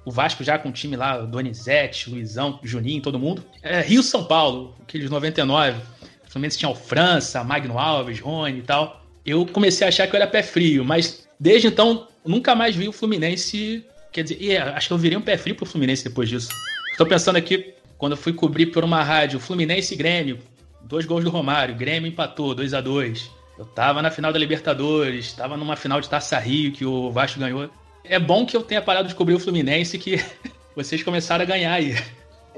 O 0.06 0.12
Vasco 0.12 0.44
já 0.44 0.60
com 0.60 0.70
o 0.70 0.72
time 0.72 0.96
lá, 0.96 1.18
Donizete, 1.20 2.10
Luizão, 2.10 2.60
Juninho, 2.62 3.02
todo 3.02 3.18
mundo. 3.18 3.44
É, 3.62 3.82
Rio 3.82 4.04
São 4.04 4.26
Paulo, 4.26 4.76
aqueles 4.82 5.10
99. 5.10 5.80
O 6.28 6.32
Fluminense 6.32 6.58
tinha 6.58 6.70
o 6.70 6.76
França, 6.76 7.44
Magno 7.44 7.80
Alves, 7.80 8.20
Rony 8.20 8.60
e 8.60 8.64
tal. 8.64 9.02
Eu 9.26 9.46
comecei 9.46 9.86
a 9.86 9.90
achar 9.90 10.08
que 10.08 10.16
eu 10.16 10.18
era 10.18 10.28
pé 10.30 10.44
frio, 10.44 10.84
mas 10.84 11.28
desde 11.40 11.68
então 11.68 12.08
nunca 12.26 12.54
mais 12.56 12.76
vi 12.76 12.88
o 12.88 12.92
Fluminense. 12.94 13.86
Quer 14.12 14.24
dizer, 14.24 14.38
e, 14.42 14.58
acho 14.58 14.88
que 14.88 14.94
eu 14.94 14.98
virei 14.98 15.18
um 15.18 15.22
pé 15.22 15.38
frio 15.38 15.56
pro 15.56 15.66
Fluminense 15.66 16.04
depois 16.04 16.28
disso. 16.28 16.50
Estou 16.92 17.08
pensando 17.08 17.38
aqui, 17.38 17.74
quando 17.98 18.14
eu 18.14 18.18
fui 18.18 18.34
cobrir 18.34 18.68
por 18.68 18.84
uma 18.84 19.02
rádio 19.02 19.40
Fluminense 19.40 19.94
e 19.94 19.98
Grêmio, 19.98 20.40
dois 20.84 21.06
gols 21.06 21.24
do 21.24 21.30
Romário, 21.30 21.76
Grêmio 21.76 22.08
empatou 22.08 22.54
2 22.54 22.74
a 22.74 22.82
2 22.82 23.32
Eu 23.58 23.66
tava 23.66 24.02
na 24.02 24.12
final 24.12 24.32
da 24.32 24.38
Libertadores, 24.38 25.34
tava 25.34 25.56
numa 25.56 25.76
final 25.76 26.02
de 26.02 26.10
Taça 26.10 26.38
Rio 26.38 26.72
que 26.72 26.86
o 26.86 27.10
Vasco 27.12 27.40
ganhou. 27.40 27.70
É 28.04 28.20
bom 28.20 28.46
que 28.46 28.56
eu 28.56 28.64
tenha 28.64 28.82
parado 28.82 29.08
de 29.08 29.16
cobrir 29.16 29.36
o 29.36 29.40
Fluminense 29.40 29.98
que 29.98 30.18
vocês 30.76 31.02
começaram 31.04 31.44
a 31.44 31.48
ganhar 31.48 31.74
aí. 31.74 31.96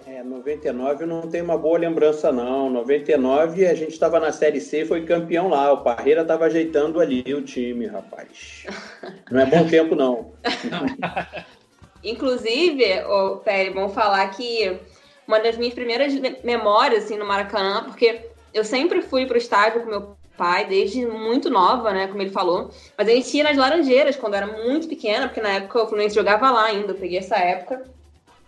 É, 0.07 0.21
99 0.23 1.03
eu 1.03 1.07
não 1.07 1.21
tenho 1.29 1.43
uma 1.43 1.57
boa 1.57 1.77
lembrança, 1.79 2.31
não. 2.31 2.69
99 2.69 3.65
a 3.65 3.73
gente 3.73 3.91
estava 3.93 4.19
na 4.19 4.31
Série 4.31 4.59
C 4.61 4.81
e 4.81 4.85
foi 4.85 5.03
campeão 5.05 5.47
lá. 5.47 5.71
O 5.73 5.81
Parreira 5.83 6.21
estava 6.21 6.45
ajeitando 6.45 6.99
ali 6.99 7.23
o 7.33 7.41
time, 7.41 7.87
rapaz. 7.87 8.65
Não 9.31 9.39
é 9.39 9.45
bom 9.45 9.67
tempo, 9.67 9.95
não. 9.95 10.33
Inclusive, 12.03 13.01
o 13.05 13.37
Pérez, 13.37 13.73
vamos 13.73 13.93
falar 13.95 14.27
que 14.29 14.79
uma 15.27 15.39
das 15.39 15.57
minhas 15.57 15.73
primeiras 15.73 16.13
me- 16.13 16.37
memórias 16.43 17.05
assim, 17.05 17.17
no 17.17 17.25
Maracanã, 17.25 17.83
porque 17.83 18.29
eu 18.53 18.63
sempre 18.63 19.01
fui 19.01 19.25
pro 19.25 19.37
estádio 19.37 19.81
com 19.81 19.89
meu 19.89 20.15
pai, 20.37 20.65
desde 20.65 21.05
muito 21.05 21.49
nova, 21.49 21.91
né, 21.91 22.07
como 22.07 22.21
ele 22.21 22.31
falou. 22.31 22.69
Mas 22.97 23.07
a 23.07 23.11
gente 23.11 23.35
ia 23.37 23.43
nas 23.43 23.57
Laranjeiras 23.57 24.15
quando 24.15 24.35
era 24.35 24.47
muito 24.47 24.87
pequena, 24.87 25.27
porque 25.27 25.41
na 25.41 25.49
época 25.49 25.83
o 25.83 25.87
Fluminense 25.87 26.15
jogava 26.15 26.51
lá 26.51 26.65
ainda, 26.65 26.91
eu 26.91 26.95
peguei 26.95 27.19
essa 27.19 27.35
época. 27.35 27.83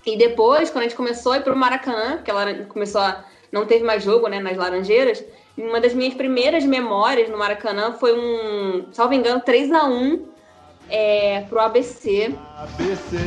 E 0.05 0.17
depois, 0.17 0.69
quando 0.69 0.85
a 0.85 0.87
gente 0.87 0.95
começou 0.95 1.33
a 1.33 1.37
ir 1.37 1.43
pro 1.43 1.55
Maracanã, 1.55 2.15
porque 2.15 2.31
ela 2.31 2.53
começou 2.65 3.01
a. 3.01 3.25
não 3.51 3.65
teve 3.65 3.83
mais 3.83 4.03
jogo, 4.03 4.27
né, 4.27 4.39
nas 4.39 4.55
Laranjeiras, 4.55 5.23
uma 5.57 5.81
das 5.81 5.93
minhas 5.93 6.13
primeiras 6.13 6.63
memórias 6.63 7.29
no 7.29 7.37
Maracanã 7.37 7.93
foi 7.93 8.13
um, 8.13 8.85
salvo 8.93 9.13
engano, 9.13 9.41
3 9.41 9.71
a 9.71 9.85
1 9.85 10.25
é, 10.89 11.41
pro 11.49 11.59
ABC. 11.59 12.33
ABC, 12.57 13.17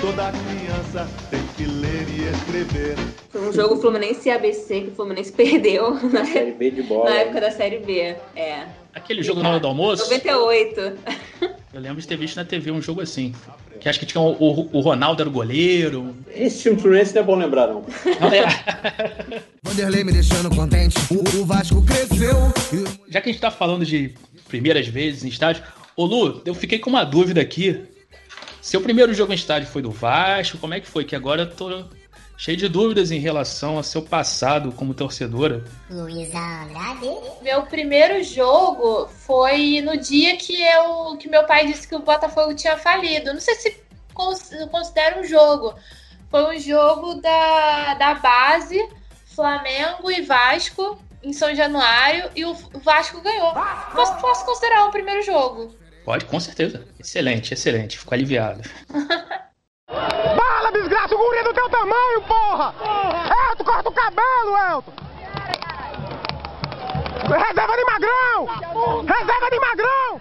toda 0.00 0.30
criança 0.30 1.08
tem 1.30 1.39
que 1.60 1.66
ler 1.66 2.06
e 2.08 2.34
escrever. 2.34 2.96
Foi 3.30 3.48
um 3.48 3.52
jogo 3.52 3.76
Fluminense 3.80 4.28
e 4.28 4.32
ABC 4.32 4.80
que 4.82 4.88
o 4.88 4.94
Fluminense 4.94 5.30
perdeu 5.32 5.94
na, 6.10 6.24
Série 6.24 6.52
B 6.52 6.70
de 6.70 6.82
bola. 6.82 7.10
na 7.10 7.16
época 7.16 7.40
da 7.40 7.50
Série 7.50 7.78
B. 7.80 8.16
É. 8.34 8.64
Aquele 8.94 9.22
jogo 9.22 9.42
na 9.42 9.50
hora 9.50 9.60
do 9.60 9.66
almoço, 9.68 10.04
98. 10.04 10.80
eu 11.74 11.80
lembro 11.80 12.00
de 12.00 12.08
ter 12.08 12.16
visto 12.16 12.36
na 12.36 12.44
TV 12.44 12.70
um 12.70 12.80
jogo 12.80 13.00
assim. 13.00 13.34
Que 13.78 13.88
acho 13.88 13.98
que 13.98 14.04
tinha 14.06 14.20
o, 14.20 14.32
o- 14.32 14.70
o 14.76 14.80
Ronaldo 14.80 15.22
era 15.22 15.28
o 15.28 15.32
goleiro. 15.32 16.14
Esse 16.34 16.62
time 16.62 16.80
Fluminense 16.80 17.14
não 17.14 17.22
é 17.22 17.24
bom 17.24 17.36
lembrar, 17.36 17.66
não. 17.68 17.84
Não, 18.20 18.28
é- 18.28 19.42
Vanderlei 19.62 20.02
me 20.04 20.12
deixando 20.12 20.54
contente, 20.54 20.96
o, 21.10 21.40
o 21.40 21.44
Vasco 21.44 21.82
cresceu. 21.84 22.36
Já 23.08 23.20
que 23.20 23.28
a 23.28 23.32
gente 23.32 23.40
tá 23.40 23.50
falando 23.50 23.84
de 23.84 24.12
primeiras 24.48 24.86
vezes 24.88 25.24
em 25.24 25.28
estádio, 25.28 25.62
ô 25.96 26.04
Lu, 26.04 26.42
eu 26.44 26.54
fiquei 26.54 26.78
com 26.78 26.90
uma 26.90 27.04
dúvida 27.04 27.40
aqui. 27.40 27.84
Seu 28.60 28.80
primeiro 28.80 29.12
jogo 29.14 29.32
em 29.32 29.36
estádio 29.36 29.68
foi 29.68 29.82
do 29.82 29.90
Vasco, 29.90 30.58
como 30.58 30.74
é 30.74 30.80
que 30.80 30.86
foi? 30.86 31.04
Que 31.04 31.16
agora 31.16 31.42
eu 31.42 31.50
tô 31.50 31.84
cheio 32.36 32.56
de 32.56 32.68
dúvidas 32.68 33.10
em 33.10 33.18
relação 33.18 33.76
ao 33.76 33.82
seu 33.82 34.02
passado 34.02 34.72
como 34.72 34.94
torcedora. 34.94 35.64
Luísa 35.90 36.38
Andrade. 36.38 37.10
Meu 37.42 37.62
primeiro 37.64 38.22
jogo 38.22 39.08
foi 39.08 39.80
no 39.82 39.96
dia 39.96 40.36
que 40.36 40.60
eu 40.62 41.16
que 41.18 41.28
meu 41.28 41.44
pai 41.44 41.66
disse 41.66 41.86
que 41.88 41.94
o 41.94 42.00
Botafogo 42.00 42.54
tinha 42.54 42.76
falido. 42.76 43.32
Não 43.32 43.40
sei 43.40 43.54
se 43.56 43.76
cons- 44.14 44.50
considera 44.70 45.18
um 45.20 45.24
jogo. 45.24 45.74
Foi 46.30 46.56
um 46.56 46.58
jogo 46.60 47.14
da, 47.14 47.94
da 47.94 48.14
base 48.14 48.78
Flamengo 49.34 50.10
e 50.10 50.22
Vasco 50.22 50.98
em 51.22 51.32
São 51.32 51.54
Januário 51.54 52.30
e 52.36 52.44
o 52.44 52.54
Vasco 52.82 53.20
ganhou. 53.20 53.52
Posso, 53.94 54.16
posso 54.20 54.44
considerar 54.46 54.86
o 54.86 54.90
primeiro 54.90 55.22
jogo. 55.22 55.74
Pode, 56.10 56.24
com 56.24 56.40
certeza. 56.40 56.84
Excelente, 56.98 57.54
excelente. 57.54 57.96
Fico 57.96 58.12
aliviado. 58.12 58.62
Fala, 59.86 60.72
desgraça, 60.72 61.14
o 61.14 61.18
guri 61.18 61.38
é 61.38 61.44
do 61.44 61.54
teu 61.54 61.68
tamanho, 61.68 62.22
porra! 62.26 62.74
Elton, 63.52 63.64
corta 63.64 63.88
o 63.88 63.92
cabelo, 63.92 64.56
Elton! 64.72 64.92
Reserva 67.28 67.76
de 67.76 67.84
magrão! 67.84 68.46
Reserva 69.06 69.50
de 69.52 69.60
magrão! 69.60 70.20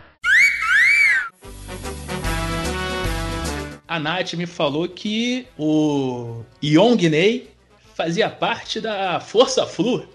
A 3.87 3.99
Nath 3.99 4.33
me 4.33 4.45
falou 4.45 4.87
que 4.87 5.47
o 5.57 6.43
Yong 6.63 7.09
Ney 7.09 7.51
fazia 7.95 8.29
parte 8.29 8.79
da 8.79 9.19
Força 9.19 9.65
Flu. 9.65 10.07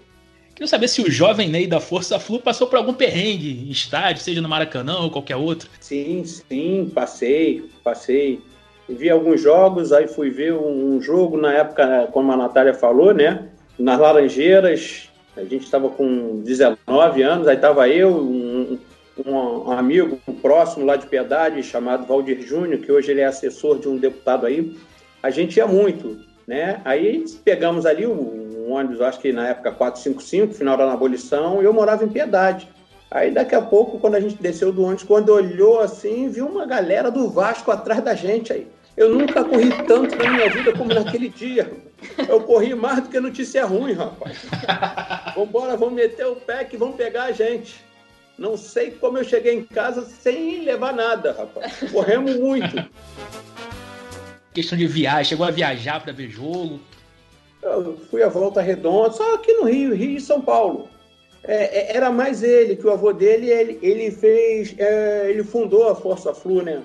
Queria 0.55 0.67
saber 0.67 0.87
se 0.87 1.01
o 1.01 1.11
jovem 1.11 1.49
Ney 1.49 1.67
da 1.67 1.81
Força 1.81 2.17
Flu 2.17 2.39
passou 2.39 2.65
por 2.67 2.77
algum 2.77 2.93
perrengue 2.93 3.65
em 3.67 3.69
estádio, 3.69 4.23
seja 4.23 4.41
no 4.41 4.47
Maracanã 4.47 4.99
ou 4.99 5.11
qualquer 5.11 5.35
outro. 5.35 5.69
Sim, 5.81 6.23
sim, 6.23 6.89
passei, 6.95 7.69
passei. 7.83 8.41
Vi 8.87 9.09
alguns 9.09 9.41
jogos, 9.41 9.91
aí 9.91 10.07
fui 10.07 10.29
ver 10.29 10.53
um 10.53 11.01
jogo 11.01 11.35
na 11.35 11.53
época, 11.53 12.07
como 12.13 12.31
a 12.31 12.37
Natália 12.37 12.73
falou, 12.73 13.13
né? 13.13 13.49
Nas 13.77 13.99
Laranjeiras, 13.99 15.09
a 15.35 15.41
gente 15.41 15.65
estava 15.65 15.89
com 15.89 16.41
19 16.41 17.21
anos, 17.21 17.49
aí 17.49 17.57
estava 17.57 17.89
eu, 17.89 18.15
um, 18.15 18.79
um, 19.25 19.71
amigo 19.71 20.21
um 20.25 20.33
próximo 20.33 20.85
lá 20.85 20.95
de 20.95 21.05
Piedade, 21.05 21.61
chamado 21.63 22.05
Valdir 22.05 22.41
Júnior, 22.41 22.79
que 22.79 22.91
hoje 22.91 23.11
ele 23.11 23.19
é 23.19 23.25
assessor 23.25 23.77
de 23.77 23.89
um 23.89 23.97
deputado 23.97 24.45
aí. 24.45 24.73
A 25.21 25.29
gente 25.29 25.57
ia 25.57 25.67
muito, 25.67 26.17
né? 26.47 26.81
Aí 26.85 27.25
pegamos 27.43 27.85
ali 27.85 28.05
um 28.05 28.71
ônibus, 28.71 29.01
acho 29.01 29.19
que 29.19 29.31
na 29.31 29.49
época 29.49 29.71
455, 29.71 30.53
final 30.53 30.77
da 30.77 30.91
abolição, 30.91 31.61
e 31.61 31.65
eu 31.65 31.73
morava 31.73 32.03
em 32.03 32.09
Piedade. 32.09 32.67
Aí 33.09 33.31
daqui 33.31 33.55
a 33.55 33.61
pouco, 33.61 33.99
quando 33.99 34.15
a 34.15 34.19
gente 34.19 34.35
desceu 34.35 34.71
do 34.71 34.83
ônibus, 34.83 35.03
quando 35.03 35.29
olhou 35.29 35.79
assim, 35.79 36.27
viu 36.29 36.47
uma 36.47 36.65
galera 36.65 37.09
do 37.09 37.29
Vasco 37.29 37.71
atrás 37.71 38.03
da 38.03 38.15
gente 38.15 38.51
aí. 38.51 38.67
Eu 38.97 39.09
nunca 39.09 39.43
corri 39.43 39.69
tanto 39.85 40.15
na 40.15 40.29
minha 40.29 40.49
vida 40.49 40.71
como 40.71 40.93
naquele 40.93 41.27
dia. 41.27 41.69
Eu 42.29 42.41
corri 42.41 42.73
mais 42.73 43.03
do 43.03 43.09
que 43.09 43.19
notícia 43.19 43.65
ruim, 43.65 43.93
rapaz. 43.93 44.45
Vambora, 45.35 45.75
vamos 45.75 45.95
meter 45.95 46.25
o 46.27 46.35
pé 46.35 46.63
que 46.63 46.77
vão 46.77 46.93
pegar 46.93 47.25
a 47.25 47.31
gente. 47.31 47.83
Não 48.37 48.57
sei 48.57 48.91
como 48.91 49.17
eu 49.17 49.23
cheguei 49.23 49.53
em 49.53 49.63
casa 49.63 50.05
sem 50.05 50.61
levar 50.63 50.93
nada, 50.93 51.33
rapaz. 51.37 51.91
Corremos 51.91 52.37
muito. 52.37 52.75
Questão 54.55 54.77
de 54.77 54.87
viagem, 54.87 55.25
chegou 55.25 55.45
a 55.45 55.51
viajar 55.51 56.01
para 56.01 56.13
ver 56.13 56.29
jogo? 56.29 56.79
Eu 57.61 57.97
fui 58.09 58.23
a 58.23 58.29
volta 58.29 58.61
redonda, 58.61 59.11
só 59.11 59.35
aqui 59.35 59.51
no 59.51 59.65
Rio, 59.65 59.93
Rio 59.93 60.15
e 60.15 60.21
São 60.21 60.39
Paulo. 60.39 60.87
É, 61.43 61.91
é, 61.91 61.97
era 61.97 62.09
mais 62.09 62.41
ele, 62.41 62.77
que 62.77 62.87
o 62.87 62.91
avô 62.91 63.11
dele, 63.11 63.49
ele, 63.49 63.77
ele 63.81 64.09
fez, 64.11 64.73
é, 64.77 65.29
ele 65.29 65.43
fundou 65.43 65.89
a 65.89 65.95
Força 65.95 66.33
Flu, 66.33 66.61
né? 66.61 66.81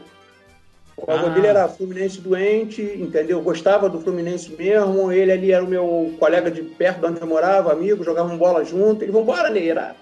O 0.97 1.09
avô 1.09 1.27
ah. 1.27 1.31
dele 1.31 1.47
era 1.47 1.69
fluminense 1.69 2.21
doente, 2.21 2.83
entendeu? 2.83 3.41
Gostava 3.41 3.89
do 3.89 4.01
Fluminense 4.01 4.51
mesmo, 4.51 5.13
ele 5.13 5.31
ali 5.31 5.53
era 5.53 5.65
o 5.65 5.69
meu 5.69 6.13
colega 6.19 6.51
de 6.51 6.63
perto 6.63 6.99
de 6.99 7.07
onde 7.07 7.21
eu 7.21 7.27
morava, 7.29 7.73
amigo, 7.73 8.03
jogavam 8.03 8.37
bola 8.37 8.65
junto, 8.65 9.05
ele, 9.05 9.13
vambora, 9.13 9.49
Ney, 9.49 9.71
era, 9.71 9.95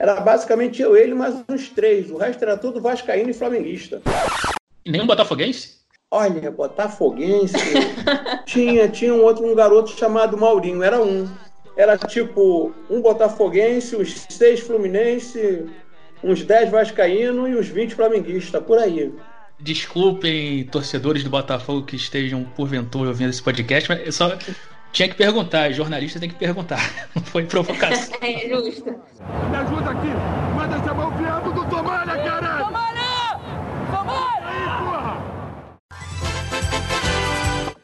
era 0.00 0.20
basicamente 0.20 0.82
eu, 0.82 0.96
ele, 0.96 1.14
mais 1.14 1.36
uns 1.48 1.68
três, 1.68 2.10
o 2.10 2.16
resto 2.16 2.42
era 2.42 2.56
tudo 2.56 2.80
vascaíno 2.80 3.30
e 3.30 3.34
flamenguista. 3.34 4.02
E 4.84 4.90
nenhum 4.90 5.06
botafoguense? 5.06 5.77
Olha, 6.10 6.50
Botafoguense. 6.50 7.54
tinha, 8.46 8.88
tinha 8.88 9.12
um 9.12 9.22
outro 9.22 9.46
um 9.46 9.54
garoto 9.54 9.90
chamado 9.90 10.36
Maurinho, 10.38 10.82
era 10.82 11.02
um. 11.02 11.28
Era 11.76 11.96
tipo 11.96 12.72
um 12.90 13.00
Botafoguense, 13.00 13.94
os 13.94 14.26
seis 14.28 14.60
Fluminense, 14.60 15.66
uns 16.24 16.42
dez 16.42 16.70
Vascaíno 16.70 17.46
e 17.46 17.54
uns 17.54 17.68
vinte 17.68 17.94
Flamenguistas, 17.94 18.62
por 18.64 18.78
aí. 18.78 19.12
Desculpem, 19.60 20.64
torcedores 20.64 21.22
do 21.22 21.30
Botafogo 21.30 21.84
que 21.84 21.96
estejam 21.96 22.42
porventura 22.44 23.10
ouvindo 23.10 23.30
esse 23.30 23.42
podcast, 23.42 23.88
mas 23.88 24.06
eu 24.06 24.12
só 24.12 24.36
tinha 24.92 25.08
que 25.08 25.14
perguntar, 25.14 25.70
jornalista 25.72 26.18
tem 26.18 26.28
que 26.28 26.36
perguntar. 26.36 26.80
Não 27.14 27.22
foi 27.22 27.44
provocação. 27.44 28.16
é 28.22 28.48
justo. 28.48 28.90
Me 28.90 29.56
ajuda 29.56 29.90
aqui! 29.90 30.08
Manda 30.56 30.78
chamar 30.84 31.08
o 31.08 31.18
viado 31.18 31.52
do 31.52 31.64
Tomalha, 31.68 32.16
caralho! 32.24 32.77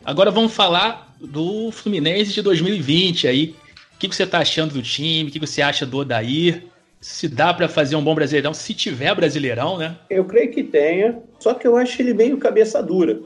Agora 0.04 0.30
vamos 0.30 0.52
falar 0.52 1.16
do 1.18 1.70
Fluminense 1.70 2.30
de 2.30 2.42
2020 2.42 3.26
aí. 3.26 3.56
O 3.94 3.98
que, 3.98 4.06
você 4.06 4.24
está 4.24 4.40
achando 4.40 4.74
do 4.74 4.82
time? 4.82 5.30
O 5.30 5.32
que, 5.32 5.38
você 5.38 5.62
acha 5.62 5.86
do 5.86 5.96
Odair? 5.96 6.64
Se 7.00 7.26
dá 7.26 7.54
para 7.54 7.70
fazer 7.70 7.96
um 7.96 8.04
bom 8.04 8.14
Brasileirão, 8.14 8.52
se 8.52 8.74
tiver 8.74 9.14
Brasileirão, 9.14 9.78
né? 9.78 9.96
Eu 10.10 10.26
creio 10.26 10.50
que 10.50 10.62
tenha, 10.62 11.22
só 11.38 11.54
que 11.54 11.66
eu 11.66 11.78
acho 11.78 12.02
ele 12.02 12.12
meio 12.12 12.36
cabeça 12.36 12.82
dura. 12.82 13.18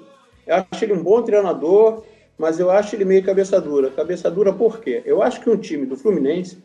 Eu 0.46 0.54
acho 0.70 0.84
ele 0.84 0.92
um 0.92 1.02
bom 1.02 1.20
treinador, 1.20 2.04
mas 2.38 2.60
eu 2.60 2.70
acho 2.70 2.94
ele 2.94 3.04
meio 3.04 3.24
cabeça 3.24 3.60
dura. 3.60 3.90
Cabeça 3.90 4.30
dura 4.30 4.52
por 4.52 4.80
quê? 4.80 5.02
Eu 5.04 5.20
acho 5.20 5.40
que 5.40 5.50
um 5.50 5.56
time 5.56 5.84
do 5.84 5.96
Fluminense 5.96 6.62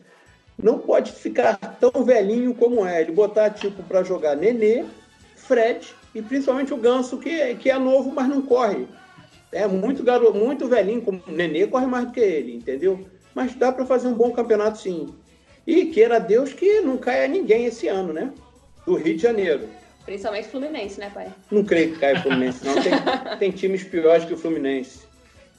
não 0.56 0.78
pode 0.78 1.10
ficar 1.10 1.56
tão 1.80 2.04
velhinho 2.04 2.54
como 2.54 2.86
é. 2.86 3.00
Ele 3.00 3.10
botar, 3.10 3.50
tipo, 3.50 3.82
para 3.82 4.04
jogar 4.04 4.36
Nenê, 4.36 4.84
Fred 5.34 5.88
e 6.14 6.22
principalmente 6.22 6.72
o 6.72 6.76
Ganso, 6.76 7.18
que, 7.18 7.56
que 7.56 7.68
é 7.68 7.78
novo, 7.80 8.12
mas 8.14 8.28
não 8.28 8.42
corre. 8.42 8.86
É 9.54 9.68
muito 9.68 10.02
garoto, 10.02 10.36
muito 10.36 10.66
velhinho, 10.66 11.00
como 11.00 11.22
o 11.28 11.30
Nenê 11.30 11.68
corre 11.68 11.86
mais 11.86 12.06
do 12.06 12.12
que 12.12 12.18
ele, 12.18 12.56
entendeu? 12.56 13.06
Mas 13.32 13.54
dá 13.54 13.70
para 13.70 13.86
fazer 13.86 14.08
um 14.08 14.14
bom 14.14 14.32
campeonato 14.32 14.78
sim. 14.78 15.14
E 15.64 15.86
queira 15.86 16.18
Deus 16.18 16.52
que 16.52 16.80
não 16.80 16.98
caia 16.98 17.28
ninguém 17.28 17.64
esse 17.64 17.86
ano, 17.86 18.12
né? 18.12 18.32
Do 18.84 18.96
Rio 18.96 19.14
de 19.14 19.22
Janeiro. 19.22 19.68
Principalmente 20.04 20.48
Fluminense, 20.48 20.98
né, 20.98 21.08
pai? 21.14 21.32
Não 21.52 21.64
creio 21.64 21.92
que 21.92 22.00
caia 22.00 22.18
o 22.18 22.22
Fluminense, 22.22 22.66
não. 22.66 22.74
Tem, 22.74 22.92
tem 23.38 23.50
times 23.52 23.84
piores 23.84 24.24
que 24.24 24.34
o 24.34 24.36
Fluminense. 24.36 25.02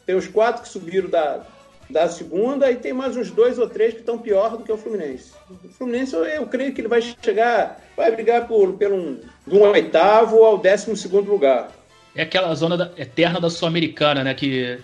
Tem 0.06 0.14
os 0.14 0.28
quatro 0.28 0.64
que 0.64 0.68
subiram 0.70 1.10
da, 1.10 1.46
da 1.90 2.10
segunda 2.10 2.70
e 2.70 2.76
tem 2.76 2.92
mais 2.92 3.16
uns 3.16 3.32
dois 3.32 3.58
ou 3.58 3.70
três 3.70 3.94
que 3.94 4.02
estão 4.02 4.18
pior 4.18 4.58
do 4.58 4.64
que 4.66 4.72
o 4.74 4.78
Fluminense. 4.78 5.32
O 5.50 5.70
Fluminense, 5.70 6.14
eu, 6.14 6.26
eu 6.26 6.46
creio 6.48 6.74
que 6.74 6.82
ele 6.82 6.90
vai 6.90 7.02
chegar, 7.02 7.82
vai 7.96 8.12
brigar 8.12 8.46
por, 8.46 8.74
pelo 8.74 8.96
um, 8.98 9.20
do 9.48 9.62
oitavo 9.62 10.44
ao 10.44 10.58
décimo 10.58 10.98
segundo 10.98 11.32
lugar 11.32 11.72
é 12.16 12.24
aquela 12.24 12.54
zona 12.56 12.78
da, 12.78 12.92
eterna 12.98 13.40
da 13.40 13.50
Sul-Americana, 13.50 14.24
né? 14.24 14.34
Que 14.34 14.80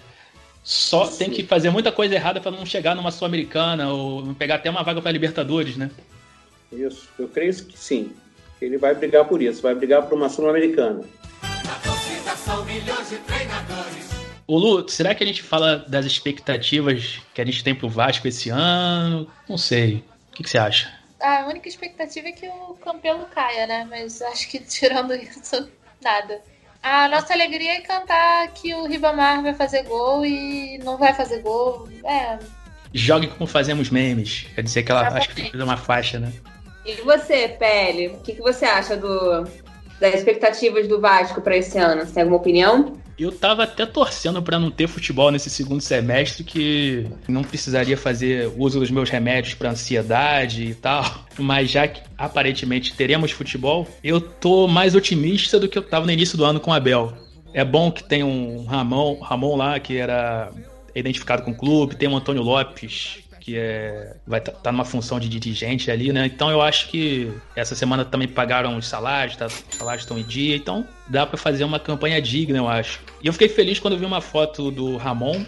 só 0.64 1.06
Sim. 1.06 1.18
tem 1.18 1.30
que 1.30 1.44
fazer 1.44 1.70
muita 1.70 1.92
coisa 1.92 2.14
errada 2.14 2.40
para 2.40 2.52
não 2.52 2.66
chegar 2.66 2.96
numa 2.96 3.12
Sul-Americana 3.12 3.92
ou 3.92 4.24
não 4.24 4.34
pegar 4.34 4.56
até 4.56 4.70
uma 4.70 4.84
vaga 4.84 5.02
para 5.02 5.12
Libertadores, 5.12 5.78
né? 5.78 5.90
Isso, 6.72 7.10
eu 7.18 7.28
creio 7.28 7.54
que 7.54 7.78
sim. 7.78 8.12
Ele 8.62 8.78
vai 8.78 8.94
brigar 8.94 9.26
por 9.26 9.42
isso, 9.42 9.62
vai 9.62 9.74
brigar 9.74 10.04
por 10.04 10.16
uma 10.16 10.30
Sul-Americana. 10.30 11.02
O 14.46 14.58
Lu, 14.58 14.88
será 14.88 15.16
que 15.16 15.24
a 15.24 15.28
gente 15.28 15.42
fala 15.42 15.78
das 15.88 16.06
expectativas 16.06 17.22
que 17.34 17.42
a 17.42 17.46
gente 17.46 17.64
tem 17.64 17.74
pro 17.74 17.90
Vasco 17.90 18.28
esse 18.28 18.50
ano? 18.50 19.28
Não 19.50 19.58
sei. 19.58 20.04
O 20.30 20.36
que, 20.36 20.44
que 20.44 20.50
você 20.50 20.58
acha? 20.58 20.94
A 21.20 21.48
única 21.48 21.68
expectativa 21.68 22.28
é 22.28 22.32
que 22.32 22.48
o 22.48 22.76
Campelo 22.84 23.26
caia, 23.28 23.66
né? 23.66 23.88
Mas 23.90 24.22
acho 24.22 24.50
que 24.50 24.60
tirando 24.66 25.14
isso, 25.14 25.70
nada. 26.02 26.42
A 26.84 27.08
nossa 27.08 27.34
alegria 27.34 27.74
é 27.74 27.82
cantar 27.82 28.48
que 28.50 28.74
o 28.74 28.88
Ribamar 28.88 29.44
vai 29.44 29.54
fazer 29.54 29.84
gol 29.84 30.26
e 30.26 30.80
não 30.80 30.98
vai 30.98 31.14
fazer 31.14 31.42
gol. 31.42 31.88
É. 32.04 32.40
Jogue 32.94 33.28
como 33.28 33.46
fazemos 33.48 33.90
memes. 33.90 34.48
Quer 34.56 34.64
dizer 34.64 34.84
que 34.84 34.92
ela 34.92 35.08
acha 35.08 35.28
que 35.28 35.36
precisa 35.36 35.64
uma 35.64 35.78
faixa, 35.78 36.20
né? 36.20 36.34
E 36.86 36.96
você, 37.02 37.48
Pele, 37.48 38.08
o 38.08 38.18
que, 38.22 38.34
que 38.34 38.42
você 38.42 38.66
acha 38.66 38.98
do, 38.98 39.44
das 40.00 40.16
expectativas 40.16 40.88
do 40.88 41.00
Vasco 41.00 41.40
para 41.42 41.56
esse 41.56 41.78
ano? 41.78 42.02
Você 42.02 42.14
tem 42.14 42.24
alguma 42.24 42.40
opinião? 42.40 43.01
Eu 43.22 43.32
tava 43.32 43.66
até 43.66 43.86
torcendo 43.86 44.42
para 44.42 44.58
não 44.58 44.72
ter 44.72 44.88
futebol 44.88 45.30
nesse 45.30 45.48
segundo 45.48 45.80
semestre, 45.80 46.44
que 46.44 47.06
não 47.28 47.44
precisaria 47.44 47.96
fazer 47.96 48.52
uso 48.58 48.80
dos 48.80 48.90
meus 48.90 49.12
remédios 49.12 49.54
para 49.54 49.70
ansiedade 49.70 50.64
e 50.64 50.74
tal. 50.74 51.06
Mas 51.38 51.70
já 51.70 51.88
que 51.88 52.02
aparentemente 52.18 52.96
teremos 52.96 53.30
futebol, 53.30 53.88
eu 54.04 54.20
tô 54.20 54.68
mais 54.68 54.96
otimista 54.96 55.60
do 55.60 55.70
que 55.70 55.78
eu 55.78 55.84
tava 55.84 56.08
no 56.08 56.12
início 56.12 56.36
do 56.36 56.44
ano 56.44 56.60
com 56.60 56.74
a 56.74 56.78
Abel. 56.78 57.14
É 57.54 57.64
bom 57.64 57.92
que 57.92 58.04
tem 58.04 58.24
um 58.24 58.66
Ramon, 58.66 59.20
Ramon 59.20 59.56
lá 59.56 59.80
que 59.80 59.98
era 59.98 60.50
identificado 60.96 61.44
com 61.44 61.52
o 61.52 61.56
clube, 61.56 61.96
tem 61.96 62.10
o 62.10 62.16
Antônio 62.16 62.42
Lopes 62.42 63.20
que 63.52 63.58
é, 63.58 64.16
vai 64.26 64.40
estar 64.40 64.54
tá, 64.54 64.60
tá 64.60 64.72
numa 64.72 64.86
função 64.86 65.20
de 65.20 65.28
dirigente 65.28 65.92
ali, 65.92 66.14
né? 66.14 66.26
Então 66.26 66.50
eu 66.50 66.62
acho 66.62 66.88
que 66.88 67.32
essa 67.56 67.76
semana 67.76 68.06
também 68.06 68.28
pagaram 68.28 68.78
os 68.78 68.88
salários, 68.88 69.36
tá, 69.36 69.48
os 69.48 69.64
salários 69.72 70.04
estão 70.04 70.18
em 70.18 70.24
dia, 70.24 70.56
então 70.56 70.88
dá 71.10 71.26
para 71.26 71.38
fazer 71.38 71.66
uma 71.66 71.80
campanha 71.80 72.22
digna, 72.22 72.58
eu 72.58 72.68
acho. 72.68 73.02
E 73.22 73.28
eu 73.28 73.34
fiquei 73.34 73.50
feliz 73.50 73.80
quando 73.80 73.96
eu 73.96 74.00
vi 74.00 74.06
uma 74.06 74.22
foto 74.22 74.72
do 74.72 74.96
Ramon 74.96 75.44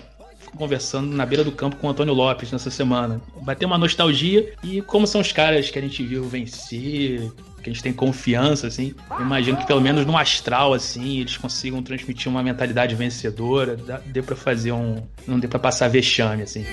conversando 0.57 1.15
na 1.15 1.25
beira 1.25 1.43
do 1.43 1.51
campo 1.51 1.77
com 1.77 1.87
o 1.87 1.89
Antônio 1.89 2.13
Lopes 2.13 2.51
nessa 2.51 2.69
semana. 2.69 3.21
Bateu 3.41 3.67
uma 3.67 3.77
nostalgia 3.77 4.53
e 4.63 4.81
como 4.81 5.07
são 5.07 5.21
os 5.21 5.31
caras 5.31 5.71
que 5.71 5.79
a 5.79 5.81
gente 5.81 6.03
viu 6.03 6.25
vencer, 6.25 7.31
que 7.63 7.69
a 7.69 7.73
gente 7.73 7.81
tem 7.81 7.93
confiança, 7.93 8.67
assim. 8.67 8.93
Eu 9.09 9.21
imagino 9.21 9.57
que 9.57 9.65
pelo 9.65 9.81
menos 9.81 10.05
no 10.05 10.17
astral, 10.17 10.73
assim, 10.73 11.19
eles 11.19 11.37
consigam 11.37 11.81
transmitir 11.81 12.29
uma 12.29 12.43
mentalidade 12.43 12.93
vencedora. 12.93 13.77
Dê 14.05 14.21
para 14.21 14.35
fazer 14.35 14.71
um. 14.71 15.01
Não 15.25 15.39
dê 15.39 15.47
para 15.47 15.59
passar 15.59 15.87
vexame, 15.89 16.43
assim. 16.43 16.65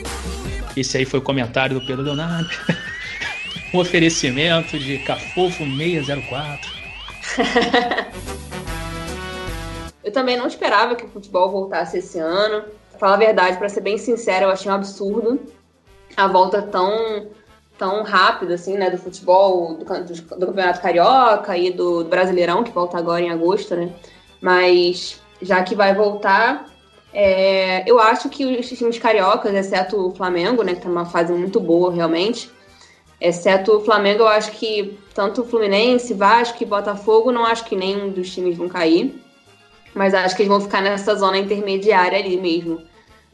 Esse 0.76 0.98
aí 0.98 1.05
foi 1.05 1.20
o 1.20 1.22
comentário 1.22 1.79
do 1.79 1.87
Pedro 1.87 2.03
Leonardo. 2.03 2.50
um 3.72 3.79
oferecimento 3.79 4.79
de 4.79 4.98
Cafofo 4.98 5.64
604. 5.64 6.70
eu 10.05 10.12
também 10.12 10.37
não 10.37 10.46
esperava 10.46 10.96
que 10.96 11.05
o 11.05 11.09
futebol 11.09 11.50
voltasse 11.50 11.98
esse 11.98 12.18
ano. 12.18 12.64
Falar 12.98 13.14
a 13.14 13.18
verdade, 13.18 13.57
para 13.57 13.68
ser 13.68 13.81
bem 13.81 13.96
sincero, 13.96 14.46
eu 14.46 14.50
achei 14.50 14.70
um 14.70 14.74
absurdo 14.74 15.40
a 16.16 16.26
volta 16.26 16.62
tão 16.62 17.29
tão 17.81 18.03
rápido 18.05 18.53
assim, 18.53 18.77
né, 18.77 18.90
do 18.90 18.99
futebol, 18.99 19.75
do, 19.75 19.85
do, 19.85 20.38
do 20.38 20.47
Campeonato 20.47 20.83
Carioca 20.83 21.57
e 21.57 21.73
do, 21.73 22.05
do, 22.05 22.11
Brasileirão, 22.11 22.62
que 22.62 22.71
volta 22.71 22.99
agora 22.99 23.23
em 23.23 23.31
agosto, 23.31 23.75
né? 23.75 23.90
Mas 24.40 25.19
já 25.40 25.62
que 25.62 25.75
vai 25.75 25.95
voltar, 25.95 26.69
É, 27.12 27.83
eu 27.90 27.99
acho 27.99 28.29
que 28.29 28.45
os 28.61 28.69
times 28.69 28.99
cariocas, 28.99 29.53
exceto 29.53 29.97
o 29.97 30.14
Flamengo, 30.14 30.62
né, 30.62 30.75
que 30.75 30.83
tá 30.83 30.88
numa 30.88 31.07
fase 31.07 31.33
muito 31.33 31.59
boa 31.59 31.93
realmente, 31.93 32.49
exceto 33.21 33.73
o 33.77 33.81
Flamengo, 33.81 34.23
eu 34.23 34.29
acho 34.29 34.53
que 34.53 34.97
tanto 35.12 35.43
o 35.43 35.45
Fluminense, 35.45 36.14
Vasco 36.14 36.62
e 36.62 36.66
Botafogo, 36.66 37.33
não 37.33 37.45
acho 37.45 37.64
que 37.64 37.75
nenhum 37.75 38.11
dos 38.11 38.33
times 38.33 38.57
vão 38.57 38.69
cair, 38.69 39.21
mas 39.93 40.14
acho 40.14 40.37
que 40.37 40.43
eles 40.43 40.53
vão 40.55 40.61
ficar 40.61 40.81
nessa 40.83 41.14
zona 41.16 41.38
intermediária 41.38 42.19
ali 42.19 42.37
mesmo. 42.37 42.81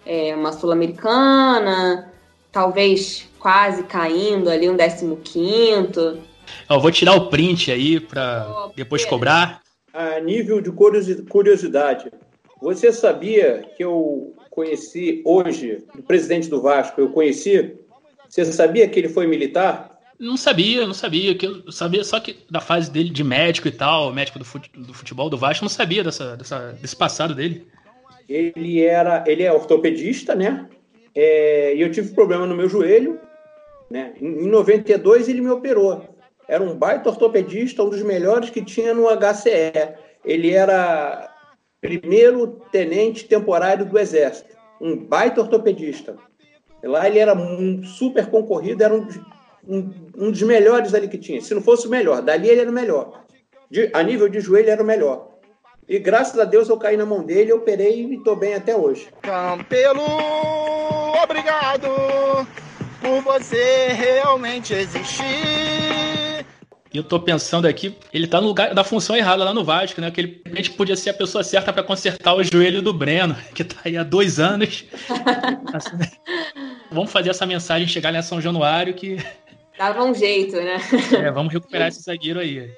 É, 0.07 0.35
uma 0.35 0.53
Sul-Americana, 0.53 2.11
talvez 2.57 3.29
quase 3.38 3.83
caindo 3.83 4.49
ali, 4.49 4.66
um 4.66 4.79
15 4.79 6.19
Eu 6.71 6.81
vou 6.81 6.90
tirar 6.90 7.14
o 7.14 7.29
print 7.29 7.71
aí 7.71 8.01
para 8.01 8.71
depois 8.75 9.05
cobrar. 9.05 9.61
A 9.92 10.19
nível 10.21 10.62
de 10.62 10.73
curiosidade, 10.73 12.11
você 12.59 12.90
sabia 12.90 13.62
que 13.77 13.85
eu 13.85 14.35
conheci 14.49 15.21
hoje, 15.23 15.85
o 15.99 16.03
presidente 16.03 16.49
do 16.49 16.62
Vasco, 16.62 16.99
eu 16.99 17.11
conheci? 17.11 17.77
Você 18.27 18.47
sabia 18.47 18.88
que 18.88 19.01
ele 19.01 19.11
foi 19.11 19.27
militar? 19.27 19.95
Não 20.19 20.38
sabia, 20.38 20.87
não 20.87 20.95
sabia. 20.95 21.35
Que 21.35 21.45
eu 21.45 21.71
sabia 21.71 22.03
só 22.05 22.19
que 22.21 22.38
da 22.51 22.62
fase 22.62 22.90
dele 22.90 23.11
de 23.11 23.23
médico 23.23 23.69
e 23.69 23.73
tal, 23.73 24.14
médico 24.14 24.38
do 24.38 24.95
futebol 24.95 25.29
do 25.29 25.37
Vasco, 25.37 25.62
não 25.62 25.69
sabia 25.69 26.03
dessa, 26.03 26.38
dessa, 26.38 26.73
desse 26.81 26.97
passado 26.97 27.35
dele. 27.35 27.66
Ele 28.27 28.83
era, 28.83 29.23
ele 29.27 29.42
é 29.42 29.53
ortopedista, 29.53 30.35
né? 30.35 30.66
É, 31.17 31.75
e 31.75 31.81
eu 31.81 31.91
tive 31.91 32.15
problema 32.15 32.47
no 32.47 32.55
meu 32.55 32.69
joelho, 32.69 33.19
né? 33.91 34.13
Em, 34.21 34.45
em 34.45 34.49
92 34.49 35.29
ele 35.29 35.41
me 35.41 35.51
operou. 35.51 36.05
Era 36.47 36.63
um 36.63 36.77
baita 36.77 37.09
ortopedista, 37.09 37.83
um 37.83 37.89
dos 37.89 38.03
melhores 38.03 38.51
que 38.51 38.63
tinha 38.63 38.93
no 38.93 39.07
HCE. 39.09 39.95
Ele 40.25 40.53
era 40.53 41.33
primeiro 41.81 42.61
tenente 42.71 43.25
temporário 43.25 43.87
do 43.87 43.99
Exército, 43.99 44.55
um 44.81 44.97
baita 44.97 45.41
ortopedista. 45.41 46.17
Lá 46.83 47.09
ele 47.09 47.19
era 47.19 47.35
um 47.35 47.83
super 47.83 48.27
concorrido, 48.27 48.85
era 48.85 48.95
um, 48.95 49.09
um, 49.67 49.95
um, 50.17 50.31
dos 50.31 50.43
melhores 50.43 50.95
ali 50.95 51.09
que 51.09 51.19
tinha. 51.19 51.41
Se 51.41 51.55
não 51.55 51.63
fosse 51.63 51.87
o 51.87 51.91
melhor, 51.91 52.23
dali 52.23 52.49
ele 52.49 52.61
era 52.61 52.71
o 52.71 52.75
melhor. 52.75 53.25
De, 53.71 53.91
a 53.93 54.03
nível 54.03 54.29
de 54.29 54.41
joelho, 54.41 54.71
era 54.71 54.83
o 54.83 54.87
melhor. 54.87 55.37
E 55.89 55.99
graças 55.99 56.39
a 56.39 56.45
Deus 56.45 56.69
eu 56.69 56.77
caí 56.77 56.97
na 56.97 57.07
mão 57.07 57.25
dele, 57.25 57.53
eu 57.53 57.59
operei 57.59 58.05
e 58.05 58.15
estou 58.17 58.37
bem 58.37 58.55
até 58.55 58.77
hoje. 58.77 59.09
Campelo, 59.23 60.03
obrigado 61.23 61.89
por 63.01 63.21
você 63.23 63.89
realmente 63.89 64.75
existir. 64.75 66.47
E 66.93 66.99
eu 66.99 67.05
tô 67.05 67.21
pensando 67.21 67.67
aqui, 67.67 67.95
ele 68.13 68.27
tá 68.27 68.41
no 68.41 68.47
lugar 68.47 68.75
da 68.75 68.83
função 68.83 69.15
errada 69.17 69.45
lá 69.45 69.53
no 69.53 69.65
Vasco, 69.65 70.01
né? 70.01 70.11
Que 70.11 70.21
ele 70.21 70.41
realmente 70.45 70.71
podia 70.71 70.97
ser 70.97 71.11
a 71.11 71.15
pessoa 71.15 71.45
certa 71.45 71.73
para 71.73 71.83
consertar 71.83 72.35
o 72.35 72.43
joelho 72.43 72.81
do 72.81 72.93
Breno, 72.93 73.37
que 73.55 73.65
tá 73.65 73.77
aí 73.85 73.97
há 73.97 74.03
dois 74.03 74.41
anos. 74.41 74.85
vamos 76.91 77.13
fazer 77.13 77.31
essa 77.31 77.45
mensagem 77.45 77.87
chegar 77.87 78.15
em 78.15 78.23
São 78.23 78.41
Januário 78.41 78.95
que. 78.95 79.19
Dava 79.77 80.05
um 80.05 80.15
jeito, 80.15 80.57
né? 80.57 80.79
É, 81.23 81.31
vamos 81.31 81.53
recuperar 81.53 81.89
esse 81.89 82.01
zagueiro 82.01 82.41
aí. 82.41 82.71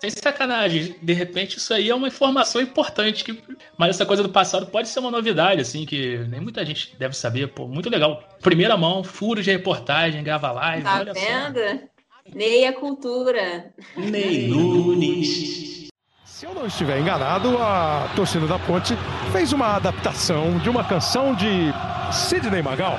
Sem 0.00 0.10
sacanagem, 0.10 0.94
de 1.00 1.12
repente 1.12 1.56
isso 1.56 1.72
aí 1.72 1.88
é 1.88 1.94
uma 1.94 2.08
informação 2.08 2.60
importante. 2.60 3.24
Que... 3.24 3.42
Mas 3.78 3.90
essa 3.90 4.04
coisa 4.04 4.22
do 4.22 4.28
passado 4.28 4.66
pode 4.66 4.88
ser 4.88 4.98
uma 5.00 5.10
novidade, 5.10 5.60
assim, 5.60 5.86
que 5.86 6.18
nem 6.28 6.40
muita 6.40 6.64
gente 6.64 6.94
deve 6.98 7.16
saber. 7.16 7.48
Pô, 7.48 7.66
muito 7.66 7.88
legal. 7.88 8.22
Primeira 8.42 8.76
mão, 8.76 9.02
furos 9.02 9.44
de 9.44 9.50
reportagem, 9.50 10.22
grava 10.22 10.52
live. 10.52 10.84
Tá 10.84 10.98
olha 11.00 11.12
vendo? 11.14 11.58
Só. 11.58 12.34
Ney 12.34 12.64
é 12.64 12.72
cultura. 12.72 13.72
Ney 13.96 14.48
Nunes. 14.48 15.88
Se 16.24 16.44
eu 16.44 16.52
não 16.52 16.66
estiver 16.66 17.00
enganado, 17.00 17.56
a 17.56 18.12
torcida 18.14 18.46
da 18.46 18.58
Ponte 18.58 18.94
fez 19.32 19.54
uma 19.54 19.76
adaptação 19.76 20.58
de 20.58 20.68
uma 20.68 20.84
canção 20.84 21.34
de 21.34 21.72
Sidney 22.12 22.60
Magal. 22.60 22.98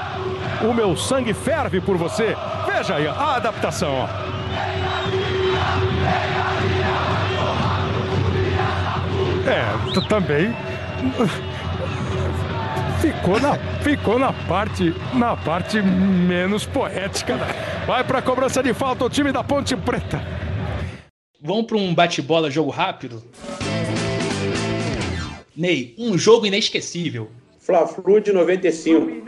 O 0.67 0.73
meu 0.73 0.97
sangue 0.97 1.35
ferve 1.35 1.79
por 1.79 1.97
você. 1.97 2.35
Veja 2.65 2.95
aí 2.95 3.05
a 3.05 3.35
adaptação. 3.35 3.93
Ó. 3.93 4.07
É, 9.47 10.07
também 10.09 10.53
ficou 12.99 13.39
na, 13.39 13.57
ficou 13.81 14.19
na 14.19 14.33
parte 14.33 14.93
na 15.13 15.35
parte 15.37 15.81
menos 15.81 16.65
poética. 16.65 17.35
Né? 17.35 17.47
Vai 17.85 18.03
para 18.03 18.21
cobrança 18.21 18.61
de 18.61 18.73
falta 18.73 19.05
o 19.05 19.09
time 19.09 19.31
da 19.31 19.43
Ponte 19.43 19.75
Preta. 19.75 20.21
Vamos 21.41 21.65
para 21.65 21.77
um 21.77 21.93
bate-bola 21.93 22.49
jogo 22.49 22.71
rápido. 22.71 23.23
Ney, 25.55 25.95
um 25.97 26.17
jogo 26.17 26.45
inesquecível. 26.45 27.31
Fla-Flu 27.59 28.19
de 28.19 28.33
95. 28.33 29.23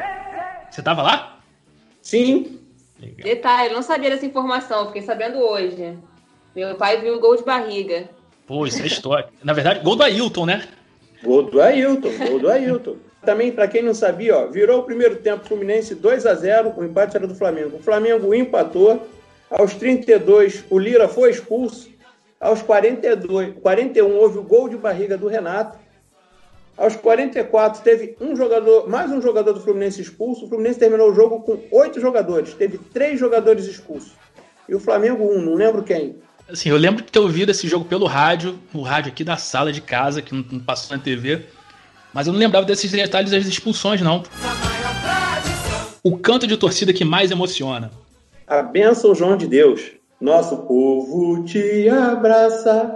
Você 0.70 0.82
tava 0.82 1.02
lá? 1.02 1.40
Sim. 2.02 2.60
Legal. 3.00 3.24
Detalhe, 3.24 3.70
eu 3.70 3.76
não 3.76 3.82
sabia 3.82 4.10
dessa 4.10 4.26
informação, 4.26 4.88
fiquei 4.88 5.02
sabendo 5.02 5.40
hoje. 5.40 5.98
Meu 6.56 6.76
pai 6.76 7.00
viu 7.00 7.16
o 7.16 7.20
gol 7.20 7.38
de 7.38 7.44
barriga. 7.44 8.10
Pô, 8.50 8.66
isso 8.66 8.82
é 8.82 8.88
história. 8.88 9.30
Na 9.44 9.54
verdade, 9.54 9.82
gol 9.82 9.96
do 9.96 10.02
Ailton, 10.02 10.44
né? 10.48 10.68
Gol 11.24 11.44
do 11.44 11.62
Ailton, 11.62 12.10
gol 12.18 12.40
do 12.40 12.50
Ailton. 12.50 12.96
Também, 13.24 13.52
para 13.52 13.68
quem 13.68 13.84
não 13.84 13.94
sabia, 13.94 14.36
ó, 14.36 14.48
virou 14.48 14.80
o 14.80 14.84
primeiro 14.84 15.18
tempo 15.18 15.48
Fluminense 15.48 15.94
2 15.94 16.26
a 16.26 16.34
0 16.34 16.74
o 16.76 16.84
empate 16.84 17.16
era 17.16 17.28
do 17.28 17.36
Flamengo. 17.36 17.78
O 17.78 17.84
Flamengo 17.84 18.34
empatou. 18.34 19.08
Aos 19.52 19.76
32, 19.76 20.66
o 20.68 20.80
Lira 20.80 21.08
foi 21.08 21.30
expulso. 21.30 21.92
Aos 22.40 22.64
42, 22.64 23.54
41, 23.62 24.18
houve 24.18 24.40
o 24.40 24.44
gol 24.44 24.68
de 24.68 24.78
barriga 24.78 25.16
do 25.16 25.28
Renato. 25.28 25.78
Aos 26.76 26.96
44, 26.96 27.84
teve 27.84 28.18
um 28.20 28.36
jogador, 28.36 28.90
mais 28.90 29.12
um 29.12 29.22
jogador 29.22 29.54
do 29.54 29.62
Fluminense 29.62 30.02
expulso. 30.02 30.46
O 30.46 30.50
Fluminense 30.50 30.80
terminou 30.80 31.12
o 31.12 31.14
jogo 31.14 31.42
com 31.42 31.62
oito 31.72 32.02
jogadores. 32.02 32.56
Teve 32.56 32.80
três 32.80 33.20
jogadores 33.20 33.66
expulsos. 33.66 34.14
E 34.68 34.74
o 34.74 34.80
Flamengo, 34.80 35.24
um, 35.24 35.40
não 35.40 35.54
lembro 35.54 35.84
quem. 35.84 36.16
Assim, 36.52 36.70
eu 36.70 36.78
lembro 36.78 37.04
de 37.04 37.12
ter 37.12 37.20
ouvido 37.20 37.52
esse 37.52 37.68
jogo 37.68 37.86
pelo 37.86 38.08
rádio, 38.08 38.58
o 38.74 38.82
rádio 38.82 39.12
aqui 39.12 39.24
da 39.24 39.38
sala 39.38 39.72
de 39.72 39.82
casa, 39.82 40.22
que 40.22 40.34
não 40.34 40.60
passou 40.60 40.98
na 40.98 41.04
TV. 41.04 41.46
Mas 42.12 42.26
eu 42.26 42.34
não 42.34 42.40
lembrava 42.40 42.66
desses 42.66 42.92
detalhes 42.92 43.32
das 43.32 43.46
expulsões, 43.46 44.02
não. 44.02 44.24
O 46.04 46.18
canto 46.18 46.48
de 46.48 46.58
torcida 46.58 46.92
que 46.92 47.06
mais 47.06 47.30
emociona. 47.30 47.92
A 48.48 48.64
bênção 48.64 49.14
João 49.14 49.38
de 49.38 49.46
Deus. 49.46 49.92
Nosso 50.20 50.58
povo 50.58 51.44
te 51.44 51.88
abraça. 51.88 52.96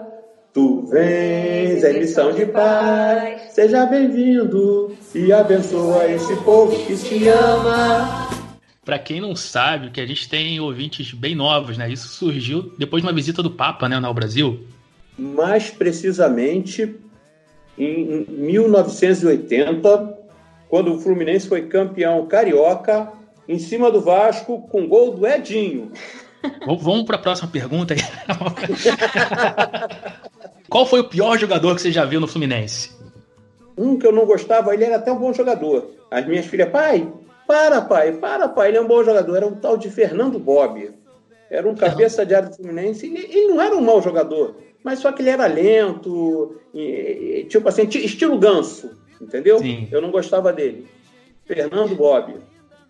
Tu 0.51 0.85
vens 0.87 1.83
em 1.83 1.99
missão 1.99 2.31
de 2.31 2.47
paz. 2.47 3.53
Seja 3.53 3.85
bem-vindo 3.85 4.95
e 5.13 5.31
abençoa 5.31 6.07
esse 6.07 6.35
povo 6.37 6.75
que 6.85 6.97
te 6.97 7.27
ama. 7.27 8.42
Para 8.85 8.99
quem 8.99 9.21
não 9.21 9.35
sabe, 9.35 9.91
que 9.91 10.01
a 10.01 10.05
gente 10.05 10.27
tem 10.27 10.59
ouvintes 10.59 11.13
bem 11.13 11.35
novos, 11.35 11.77
né? 11.77 11.89
Isso 11.89 12.09
surgiu 12.09 12.73
depois 12.77 13.01
de 13.01 13.07
uma 13.07 13.15
visita 13.15 13.41
do 13.41 13.51
Papa, 13.51 13.87
né, 13.87 13.97
ao 14.03 14.13
Brasil. 14.13 14.67
Mais 15.17 15.69
precisamente 15.69 16.95
em 17.77 18.25
1980, 18.27 20.17
quando 20.67 20.93
o 20.93 20.99
Fluminense 20.99 21.47
foi 21.47 21.67
campeão 21.67 22.25
carioca, 22.27 23.11
em 23.47 23.59
cima 23.59 23.91
do 23.91 24.01
Vasco, 24.01 24.67
com 24.69 24.87
gol 24.87 25.15
do 25.15 25.27
Edinho. 25.27 25.91
Vamos 26.65 27.03
para 27.03 27.15
a 27.15 27.19
próxima 27.19 27.49
pergunta. 27.49 27.95
Qual 30.69 30.85
foi 30.85 30.99
o 30.99 31.07
pior 31.07 31.37
jogador 31.37 31.75
que 31.75 31.81
você 31.81 31.91
já 31.91 32.05
viu 32.05 32.19
no 32.19 32.27
Fluminense? 32.27 32.91
Um 33.77 33.97
que 33.97 34.05
eu 34.05 34.11
não 34.11 34.25
gostava, 34.25 34.73
ele 34.73 34.83
era 34.83 34.97
até 34.97 35.11
um 35.11 35.17
bom 35.17 35.33
jogador. 35.33 35.91
As 36.11 36.25
minhas 36.27 36.45
filhas, 36.45 36.69
pai, 36.69 37.07
para, 37.47 37.81
pai, 37.81 38.13
para, 38.13 38.47
pai, 38.47 38.69
ele 38.69 38.77
é 38.77 38.81
um 38.81 38.87
bom 38.87 39.03
jogador. 39.03 39.35
Era 39.35 39.47
um 39.47 39.55
tal 39.55 39.77
de 39.77 39.89
Fernando 39.89 40.39
Bob. 40.39 40.91
Era 41.49 41.67
um 41.67 41.75
cabeça 41.75 42.25
de 42.25 42.33
área 42.33 42.49
do 42.49 42.55
Fluminense. 42.55 43.05
Ele, 43.05 43.47
não 43.47 43.61
era 43.61 43.75
um 43.75 43.81
mau 43.81 44.01
jogador 44.01 44.55
mas 44.83 44.99
só 44.99 45.11
que 45.11 45.21
ele 45.21 45.29
era 45.29 45.47
lento, 45.47 46.59
e, 46.73 47.45
tipo 47.49 47.67
assim, 47.69 47.83
estilo 47.83 48.37
ganso, 48.37 48.91
entendeu? 49.19 49.57
Sim. 49.59 49.87
Eu 49.89 50.01
não 50.01 50.11
gostava 50.11 50.51
dele. 50.51 50.87
Fernando 51.45 51.95
Bob. 51.95 52.35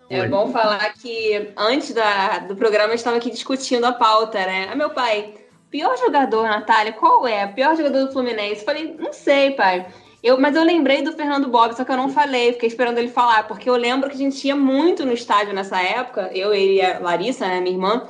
É 0.10 0.28
bom 0.28 0.52
falar 0.52 0.94
que 0.94 1.54
antes 1.56 1.94
da, 1.94 2.40
do 2.40 2.56
programa 2.56 2.94
estava 2.94 3.18
aqui 3.18 3.30
discutindo 3.30 3.86
a 3.86 3.94
pauta, 3.94 4.40
né? 4.40 4.68
Ah, 4.72 4.76
meu 4.76 4.90
pai, 4.90 5.34
pior 5.70 5.98
jogador, 5.98 6.44
Natália, 6.44 6.94
qual 6.94 7.28
é? 7.28 7.48
Pior 7.48 7.76
jogador 7.76 8.06
do 8.06 8.12
Fluminense? 8.12 8.66
Falei, 8.66 8.96
não 9.00 9.14
sei, 9.14 9.52
pai. 9.52 9.88
Eu, 10.24 10.40
mas 10.40 10.56
eu 10.56 10.64
lembrei 10.64 11.02
do 11.02 11.12
Fernando 11.12 11.50
Bob, 11.50 11.76
só 11.76 11.84
que 11.84 11.92
eu 11.92 11.98
não 11.98 12.08
falei, 12.08 12.54
fiquei 12.54 12.70
esperando 12.70 12.98
ele 12.98 13.10
falar, 13.10 13.46
porque 13.46 13.70
eu 13.70 13.76
lembro 13.76 14.10
que 14.10 14.16
a 14.16 14.20
gente 14.20 14.48
ia 14.48 14.56
muito 14.56 15.06
no 15.06 15.12
estádio 15.12 15.54
nessa 15.54 15.82
época, 15.82 16.32
eu, 16.34 16.54
ele 16.54 16.76
e 16.76 16.82
a 16.82 17.00
Larissa, 17.00 17.46
né, 17.46 17.60
minha 17.60 17.76
irmã, 17.76 18.08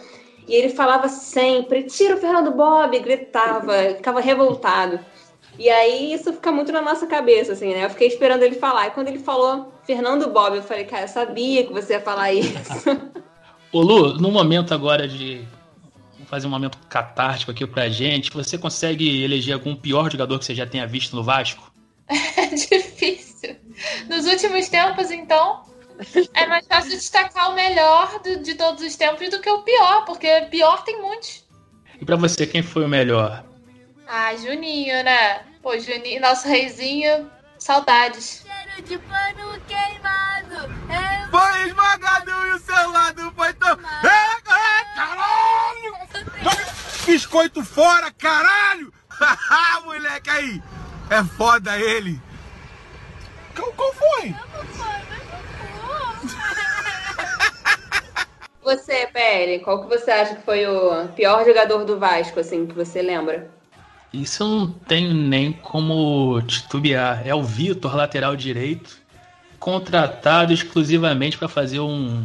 e 0.48 0.54
ele 0.54 0.70
falava 0.70 1.10
sempre: 1.10 1.84
tira 1.84 2.16
o 2.16 2.20
Fernando 2.20 2.52
Bob, 2.52 2.98
gritava, 3.00 3.74
ficava 3.98 4.20
revoltado. 4.20 5.00
E 5.58 5.70
aí 5.70 6.14
isso 6.14 6.34
fica 6.34 6.52
muito 6.52 6.72
na 6.72 6.82
nossa 6.82 7.06
cabeça, 7.06 7.54
assim, 7.54 7.74
né? 7.74 7.86
Eu 7.86 7.90
fiquei 7.90 8.08
esperando 8.08 8.42
ele 8.42 8.56
falar. 8.56 8.88
E 8.88 8.92
quando 8.92 9.08
ele 9.08 9.20
falou 9.20 9.72
Fernando 9.84 10.30
Bob, 10.30 10.56
eu 10.56 10.64
falei, 10.64 10.84
cara, 10.84 11.04
eu 11.04 11.08
sabia 11.08 11.66
que 11.66 11.72
você 11.72 11.94
ia 11.94 12.02
falar 12.02 12.34
isso. 12.34 12.90
Ô 13.72 13.82
Lu, 13.82 14.16
no 14.16 14.32
momento 14.32 14.74
agora 14.74 15.08
de 15.08 15.46
fazer 16.26 16.48
um 16.48 16.50
momento 16.50 16.78
catártico 16.90 17.52
aqui 17.52 17.66
pra 17.68 17.90
gente, 17.90 18.32
você 18.32 18.58
consegue 18.58 19.24
eleger 19.24 19.54
algum 19.54 19.76
pior 19.76 20.12
jogador 20.12 20.40
que 20.40 20.46
você 20.46 20.56
já 20.56 20.66
tenha 20.66 20.88
visto 20.88 21.16
no 21.16 21.24
Vasco? 21.24 21.73
É 22.38 22.48
difícil. 22.48 23.56
Nos 24.08 24.70
tempos, 24.70 25.12
então 25.12 25.64
é 26.34 26.46
mais 26.48 26.66
fácil 26.68 26.92
destacar 26.92 27.52
o 27.52 27.56
melhor 27.56 28.20
do, 28.20 28.40
de 28.42 28.56
todos 28.56 28.84
os 28.84 28.96
tempos 28.96 29.30
do 29.30 29.40
que 29.40 29.50
o 29.50 29.62
pior, 29.62 30.06
porque 30.06 30.48
pior 30.50 30.84
tem 30.84 31.02
muitos. 31.02 31.46
E 32.00 32.06
pra 32.06 32.16
você, 32.16 32.46
quem 32.46 32.62
foi 32.64 32.86
o 32.86 32.90
melhor? 32.90 33.44
Ah, 34.08 34.36
Juninho, 34.36 35.04
né? 35.04 35.44
Pô, 35.62 35.78
Juninho, 35.78 36.22
nosso 36.22 36.48
reizinho, 36.48 37.30
saudades. 37.58 38.44
Cheiro 38.44 38.88
de 38.88 38.98
pano 38.98 39.62
queimado. 39.68 40.74
É... 40.90 41.28
Foi 41.30 41.68
esmagado 41.68 42.30
e 42.30 42.52
o 42.52 42.60
seu 42.60 42.92
lado 42.92 43.34
foi 43.36 43.54
tão. 43.54 43.80
É, 44.04 44.52
é, 44.52 44.96
caralho! 44.96 45.94
Biscoito 47.06 47.64
fora, 47.64 48.12
caralho! 48.12 48.94
Haha, 49.10 49.82
moleque 49.86 50.30
aí! 50.30 50.62
É 51.10 51.24
foda 51.24 51.78
ele! 51.78 52.20
Qual, 53.56 53.72
qual 53.74 53.94
foi? 53.94 54.36
Você, 58.64 59.08
PL, 59.08 59.60
qual 59.60 59.84
que 59.84 59.90
você 59.90 60.10
acha 60.10 60.36
que 60.36 60.44
foi 60.44 60.66
o 60.66 61.08
pior 61.10 61.46
jogador 61.46 61.84
do 61.84 62.00
Vasco, 62.00 62.40
assim, 62.40 62.66
que 62.66 62.74
você 62.74 63.02
lembra? 63.02 63.50
Isso 64.14 64.44
eu 64.44 64.48
não 64.48 64.68
tenho 64.68 65.14
nem 65.14 65.52
como 65.52 66.40
titubear. 66.44 67.28
É 67.28 67.34
o 67.34 67.44
Vitor, 67.44 67.96
lateral 67.96 68.36
direito, 68.36 68.98
contratado 69.60 70.54
exclusivamente 70.54 71.38
para 71.38 71.48
fazer 71.48 71.80
um. 71.80 72.24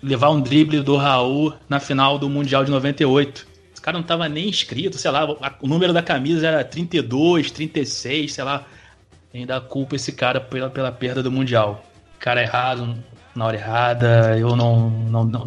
levar 0.00 0.30
um 0.30 0.40
drible 0.40 0.80
do 0.80 0.96
Raul 0.96 1.52
na 1.68 1.80
final 1.80 2.18
do 2.18 2.30
Mundial 2.30 2.64
de 2.64 2.70
98. 2.70 3.47
Cara 3.88 3.96
não 3.96 4.04
tava 4.04 4.28
nem 4.28 4.50
inscrito, 4.50 4.98
sei 4.98 5.10
lá, 5.10 5.26
o 5.62 5.66
número 5.66 5.94
da 5.94 6.02
camisa 6.02 6.46
era 6.46 6.62
32, 6.62 7.50
36, 7.50 8.34
sei 8.34 8.44
lá. 8.44 8.66
Ainda 9.32 9.62
culpa 9.62 9.96
esse 9.96 10.12
cara 10.12 10.38
pela, 10.38 10.68
pela 10.68 10.92
perda 10.92 11.22
do 11.22 11.32
Mundial. 11.32 11.82
Cara 12.18 12.42
errado, 12.42 13.02
na 13.34 13.46
hora 13.46 13.56
errada, 13.56 14.36
eu 14.38 14.54
não. 14.54 14.90
não, 14.90 15.24
não, 15.24 15.46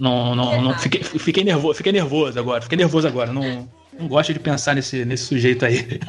não, 0.00 0.34
não, 0.34 0.62
não 0.62 0.78
fiquei, 0.78 1.02
fiquei, 1.02 1.44
nervoso, 1.44 1.74
fiquei 1.74 1.92
nervoso 1.92 2.38
agora, 2.38 2.62
fiquei 2.62 2.78
nervoso 2.78 3.06
agora. 3.06 3.30
Não, 3.30 3.68
não 3.98 4.08
gosto 4.08 4.32
de 4.32 4.38
pensar 4.40 4.74
nesse, 4.74 5.04
nesse 5.04 5.26
sujeito 5.26 5.66
aí. 5.66 6.00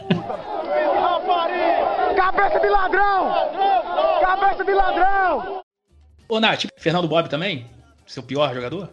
Cabeça 2.15 2.57
de 2.57 2.69
ladrão! 2.69 3.51
Cabeça 4.21 4.63
de 4.63 4.73
ladrão! 4.73 5.61
Ô, 6.29 6.39
Nath, 6.39 6.67
Fernando 6.77 7.09
Bob 7.09 7.27
também? 7.27 7.65
Seu 8.07 8.23
pior 8.23 8.55
jogador? 8.55 8.89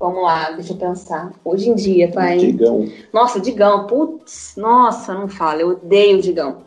Vamos 0.00 0.22
lá, 0.22 0.52
deixa 0.52 0.72
eu 0.72 0.78
pensar. 0.78 1.30
Hoje 1.44 1.68
em 1.68 1.74
dia, 1.74 2.10
pai. 2.10 2.38
Digão. 2.38 2.90
Nossa, 3.12 3.38
Digão, 3.38 3.86
putz, 3.86 4.54
nossa, 4.56 5.12
não 5.12 5.28
fala, 5.28 5.60
eu 5.60 5.68
odeio 5.68 6.16
o 6.16 6.22
Digão. 6.22 6.62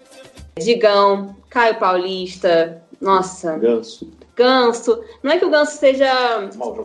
Digão, 0.55 1.35
Caio 1.49 1.79
Paulista, 1.79 2.83
nossa. 3.01 3.57
Ganso. 3.57 4.11
Ganso. 4.35 5.03
Não 5.23 5.31
é 5.31 5.39
que 5.39 5.45
o 5.45 5.49
Ganso 5.49 5.77
seja, 5.77 6.07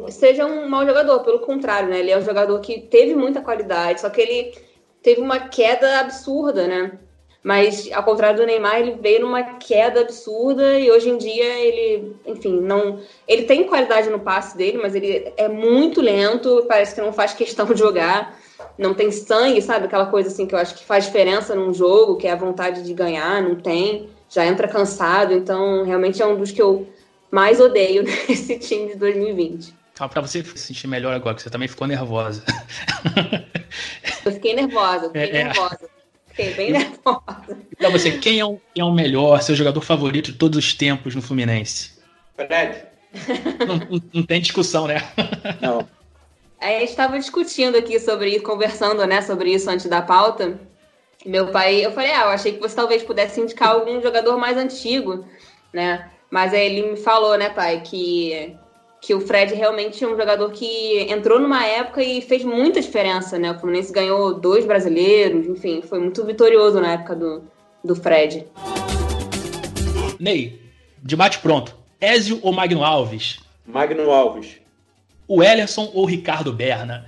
seja 0.08 0.46
um 0.46 0.66
mau 0.66 0.87
jogador, 0.87 1.20
pelo 1.20 1.40
contrário, 1.40 1.90
né? 1.90 1.98
Ele 1.98 2.11
é 2.11 2.16
um 2.16 2.24
jogador 2.24 2.58
que 2.61 2.80
teve 2.80 3.14
muita 3.14 3.42
qualidade, 3.42 4.00
só 4.00 4.08
que 4.08 4.22
ele 4.22 4.54
teve 5.02 5.20
uma 5.20 5.38
queda 5.38 6.00
absurda, 6.00 6.66
né? 6.66 6.98
Mas, 7.42 7.88
ao 7.92 8.03
contrário 8.03 8.37
do 8.37 8.46
Neymar, 8.46 8.81
ele 8.81 8.98
veio 9.01 9.20
numa 9.20 9.42
queda 9.42 10.01
absurda 10.01 10.79
e 10.79 10.90
hoje 10.90 11.09
em 11.09 11.16
dia 11.16 11.59
ele, 11.59 12.16
enfim, 12.27 12.61
não. 12.61 13.01
Ele 13.29 13.44
tem 13.44 13.64
qualidade 13.64 14.11
no 14.11 14.18
passe 14.18 14.57
dele, 14.57 14.79
mas 14.79 14.94
ele 14.94 15.33
é 15.37 15.48
muito 15.48 16.01
lento, 16.01 16.64
parece 16.68 16.94
que 16.94 17.01
não 17.01 17.12
faz 17.12 17.35
questão 17.35 17.66
de 17.66 17.79
jogar, 17.79 18.37
não 18.77 18.92
tem 18.92 19.11
sangue, 19.12 19.62
sabe? 19.62 19.87
Aquela 19.87 20.07
coisa 20.07 20.29
assim 20.29 20.46
que 20.46 20.55
eu 20.55 20.59
acho 20.59 20.74
que 20.74 20.85
faz 20.85 21.05
diferença 21.05 21.55
num 21.55 21.72
jogo, 21.72 22.16
que 22.16 22.27
é 22.27 22.33
a 22.33 22.37
vontade 22.37 22.83
de 22.83 22.92
ganhar, 22.92 23.40
não 23.40 23.55
tem, 23.55 24.11
já 24.29 24.44
entra 24.44 24.66
cansado, 24.66 25.33
então 25.33 25.85
realmente 25.85 26.20
é 26.20 26.27
um 26.27 26.37
dos 26.37 26.51
que 26.51 26.61
eu 26.61 26.88
mais 27.31 27.61
odeio 27.61 28.03
nesse 28.29 28.59
time 28.59 28.88
de 28.88 28.96
2020. 28.96 29.74
Fala 29.94 30.11
pra 30.11 30.22
você 30.22 30.44
se 30.44 30.59
sentir 30.59 30.87
melhor 30.87 31.14
agora, 31.14 31.35
que 31.35 31.42
você 31.42 31.51
também 31.51 31.68
ficou 31.68 31.87
nervosa. 31.87 32.44
Eu 34.24 34.33
fiquei 34.33 34.55
nervosa, 34.55 35.07
eu 35.07 35.11
fiquei 35.11 35.31
É, 35.40 35.42
é. 35.42 35.97
Fiquei 36.38 36.55
bem 36.55 36.70
nervosa. 36.70 37.59
E 37.72 37.74
pra 37.77 37.88
você, 37.88 38.12
quem 38.18 38.38
é 38.38 38.44
o, 38.44 38.61
quem 38.72 38.81
é 38.81 38.85
o 38.85 38.92
melhor, 38.92 39.42
seu 39.42 39.57
jogador 39.57 39.81
favorito 39.81 40.31
de 40.31 40.38
todos 40.38 40.57
os 40.57 40.72
tempos 40.72 41.16
no 41.16 41.20
Fluminense? 41.22 41.98
Fred. 42.37 42.87
Não, 43.66 43.77
não- 43.77 44.03
não 44.14 44.22
tem 44.22 44.40
discussão, 44.40 44.87
né? 44.87 45.03
Não. 45.61 45.88
Aí 46.61 46.77
a 46.77 46.81
gente 46.81 46.90
estava 46.90 47.18
discutindo 47.18 47.77
aqui 47.77 47.98
sobre 47.98 48.31
isso, 48.31 48.42
conversando, 48.44 49.05
né, 49.07 49.20
sobre 49.22 49.53
isso 49.53 49.68
antes 49.68 49.87
da 49.87 50.01
pauta. 50.01 50.61
Meu 51.27 51.48
pai, 51.48 51.85
eu 51.85 51.90
falei, 51.90 52.12
ah, 52.12 52.22
eu 52.22 52.29
achei 52.29 52.53
que 52.53 52.61
você 52.61 52.77
talvez 52.77 53.03
pudesse 53.03 53.40
indicar 53.40 53.70
algum 53.70 54.01
jogador 54.01 54.37
mais 54.38 54.57
antigo, 54.57 55.24
né? 55.72 56.09
Mas 56.31 56.55
aí 56.55 56.66
ele 56.66 56.90
me 56.92 56.96
falou, 56.96 57.37
né, 57.37 57.48
pai, 57.51 57.81
que, 57.81 58.55
que 59.00 59.14
o 59.14 59.20
Fred 59.20 59.54
realmente 59.54 60.02
é 60.02 60.08
um 60.08 60.16
jogador 60.16 60.50
que 60.50 61.00
entrou 61.11 61.38
numa 61.38 61.64
época 61.64 62.02
e 62.02 62.20
fez 62.20 62.42
muita 62.44 62.80
diferença, 62.80 63.38
né? 63.38 63.52
O 63.52 63.58
Fluminense 63.58 63.92
ganhou 63.92 64.34
dois 64.34 64.64
brasileiros, 64.66 65.46
enfim, 65.46 65.80
foi 65.82 66.00
muito 66.00 66.24
vitorioso 66.24 66.80
na 66.80 66.92
época 66.94 67.14
do, 67.14 67.42
do 67.84 67.94
Fred. 67.94 68.44
Ney, 70.18 70.61
de 71.02 71.14
bate 71.16 71.38
pronto. 71.38 71.74
Ézio 72.00 72.38
ou 72.42 72.52
Magno 72.52 72.84
Alves? 72.84 73.38
Magno 73.66 74.11
Alves. 74.11 74.56
O 75.26 75.42
Ellerson 75.42 75.90
ou 75.94 76.04
Ricardo 76.04 76.52
Berna? 76.52 77.06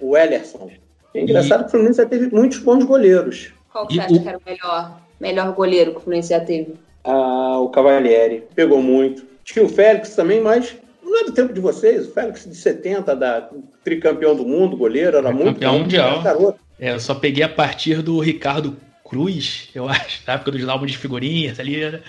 O 0.00 0.16
Ellerson. 0.16 0.70
É 1.14 1.20
engraçado 1.20 1.62
que 1.62 1.66
o 1.68 1.70
Fluminense 1.70 1.98
já 1.98 2.06
teve 2.06 2.34
muitos 2.34 2.58
bons 2.58 2.84
goleiros. 2.84 3.52
Qual 3.72 3.86
que 3.86 3.94
E 3.94 3.96
você 3.96 4.02
acha 4.02 4.14
o- 4.14 4.22
que 4.22 4.28
era 4.28 4.38
o 4.38 4.42
melhor, 4.46 5.00
melhor 5.20 5.52
goleiro 5.52 5.92
que 5.92 5.96
o 5.98 6.00
Fluminense 6.00 6.28
já 6.30 6.40
teve? 6.40 6.74
Ah, 7.04 7.58
o 7.58 7.68
Cavalieri. 7.70 8.44
Pegou 8.54 8.80
muito. 8.80 9.24
Tinha 9.44 9.64
o 9.64 9.68
Félix 9.68 10.14
também, 10.14 10.40
mas 10.40 10.76
não 11.12 11.20
é 11.20 11.24
do 11.24 11.32
tempo 11.32 11.52
de 11.52 11.60
vocês. 11.60 12.08
O 12.08 12.12
Félix 12.12 12.44
de 12.44 12.56
70, 12.56 13.14
da 13.14 13.50
tricampeão 13.84 14.34
do 14.34 14.44
mundo, 14.44 14.76
goleiro, 14.76 15.18
era 15.18 15.30
muito 15.30 15.54
Campeão 15.54 15.72
bom, 15.74 15.78
mundial. 15.80 16.12
era 16.14 16.22
garoto. 16.22 16.58
É, 16.80 16.92
eu 16.92 17.00
só 17.00 17.14
peguei 17.14 17.44
a 17.44 17.48
partir 17.48 18.02
do 18.02 18.18
Ricardo 18.18 18.76
Cruz, 19.04 19.68
eu 19.74 19.86
acho, 19.88 20.22
na 20.26 20.34
época 20.34 20.50
dos 20.50 20.68
álbuns 20.68 20.90
de 20.92 20.98
figurinhas 20.98 21.60
ali. 21.60 21.82
Era 21.82 22.02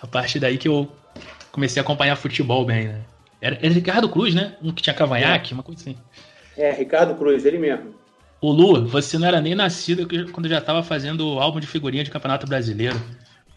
a 0.00 0.06
partir 0.06 0.38
daí 0.38 0.56
que 0.56 0.68
eu 0.68 0.88
comecei 1.50 1.80
a 1.80 1.82
acompanhar 1.84 2.16
futebol 2.16 2.64
bem, 2.64 2.88
né? 2.88 3.00
Era, 3.40 3.58
era 3.60 3.74
Ricardo 3.74 4.08
Cruz, 4.08 4.34
né? 4.34 4.56
Um 4.62 4.72
que 4.72 4.82
tinha 4.82 4.94
cavanhaque, 4.94 5.52
uma 5.52 5.62
coisa 5.62 5.80
assim. 5.80 5.96
É, 6.56 6.70
Ricardo 6.72 7.14
Cruz, 7.16 7.44
ele 7.44 7.58
mesmo. 7.58 7.94
O 8.40 8.52
Lu, 8.52 8.86
você 8.86 9.18
não 9.18 9.26
era 9.26 9.40
nem 9.40 9.54
nascido 9.54 10.06
quando 10.30 10.46
eu 10.46 10.50
já 10.50 10.60
tava 10.60 10.82
fazendo 10.82 11.26
o 11.26 11.40
álbum 11.40 11.60
de 11.60 11.66
figurinha 11.66 12.04
de 12.04 12.10
Campeonato 12.10 12.46
Brasileiro. 12.46 13.00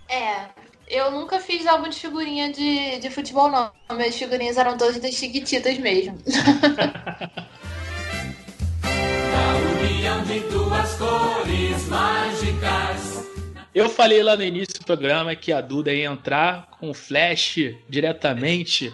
É, 0.10 0.48
eu 0.90 1.12
nunca 1.12 1.40
fiz 1.40 1.68
álbum 1.68 1.90
de 1.90 1.98
figurinha 1.98 2.52
de, 2.52 3.00
de 3.00 3.10
futebol, 3.10 3.50
não. 3.50 3.72
Minhas 3.96 4.16
figurinhas 4.16 4.58
eram 4.58 4.78
todas 4.78 5.00
das 5.00 5.14
chiquititas 5.14 5.78
mesmo. 5.78 6.18
União 9.82 10.24
de 10.24 10.40
duas 10.42 10.96
cores 10.96 11.88
mágicas. 11.88 13.28
Eu 13.76 13.90
falei 13.90 14.24
lá 14.24 14.36
no 14.36 14.44
início 14.44 14.80
do 14.80 14.86
programa 14.86 15.36
que 15.36 15.52
a 15.52 15.62
Duda 15.62 15.94
ia 15.94 16.08
entrar 16.08 16.68
com 16.80 16.94
flash 16.94 17.76
diretamente 17.88 18.94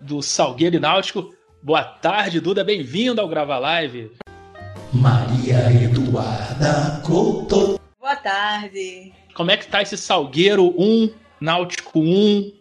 do 0.00 0.20
Salgueiro 0.20 0.76
e 0.76 0.80
Náutico. 0.80 1.34
Boa 1.62 1.84
tarde, 1.84 2.40
Duda, 2.40 2.62
bem-vindo 2.62 3.20
ao 3.20 3.28
Grava 3.28 3.58
Live. 3.58 4.10
Maria 4.92 5.70
Eduarda 5.82 7.00
Couto. 7.06 7.80
Boa 7.98 8.16
tarde. 8.16 9.12
Como 9.34 9.50
é 9.50 9.56
que 9.56 9.66
tá 9.68 9.82
esse 9.82 9.96
Salgueiro 9.96 10.74
1, 10.76 11.10
Náutico 11.40 12.00
1, 12.00 12.52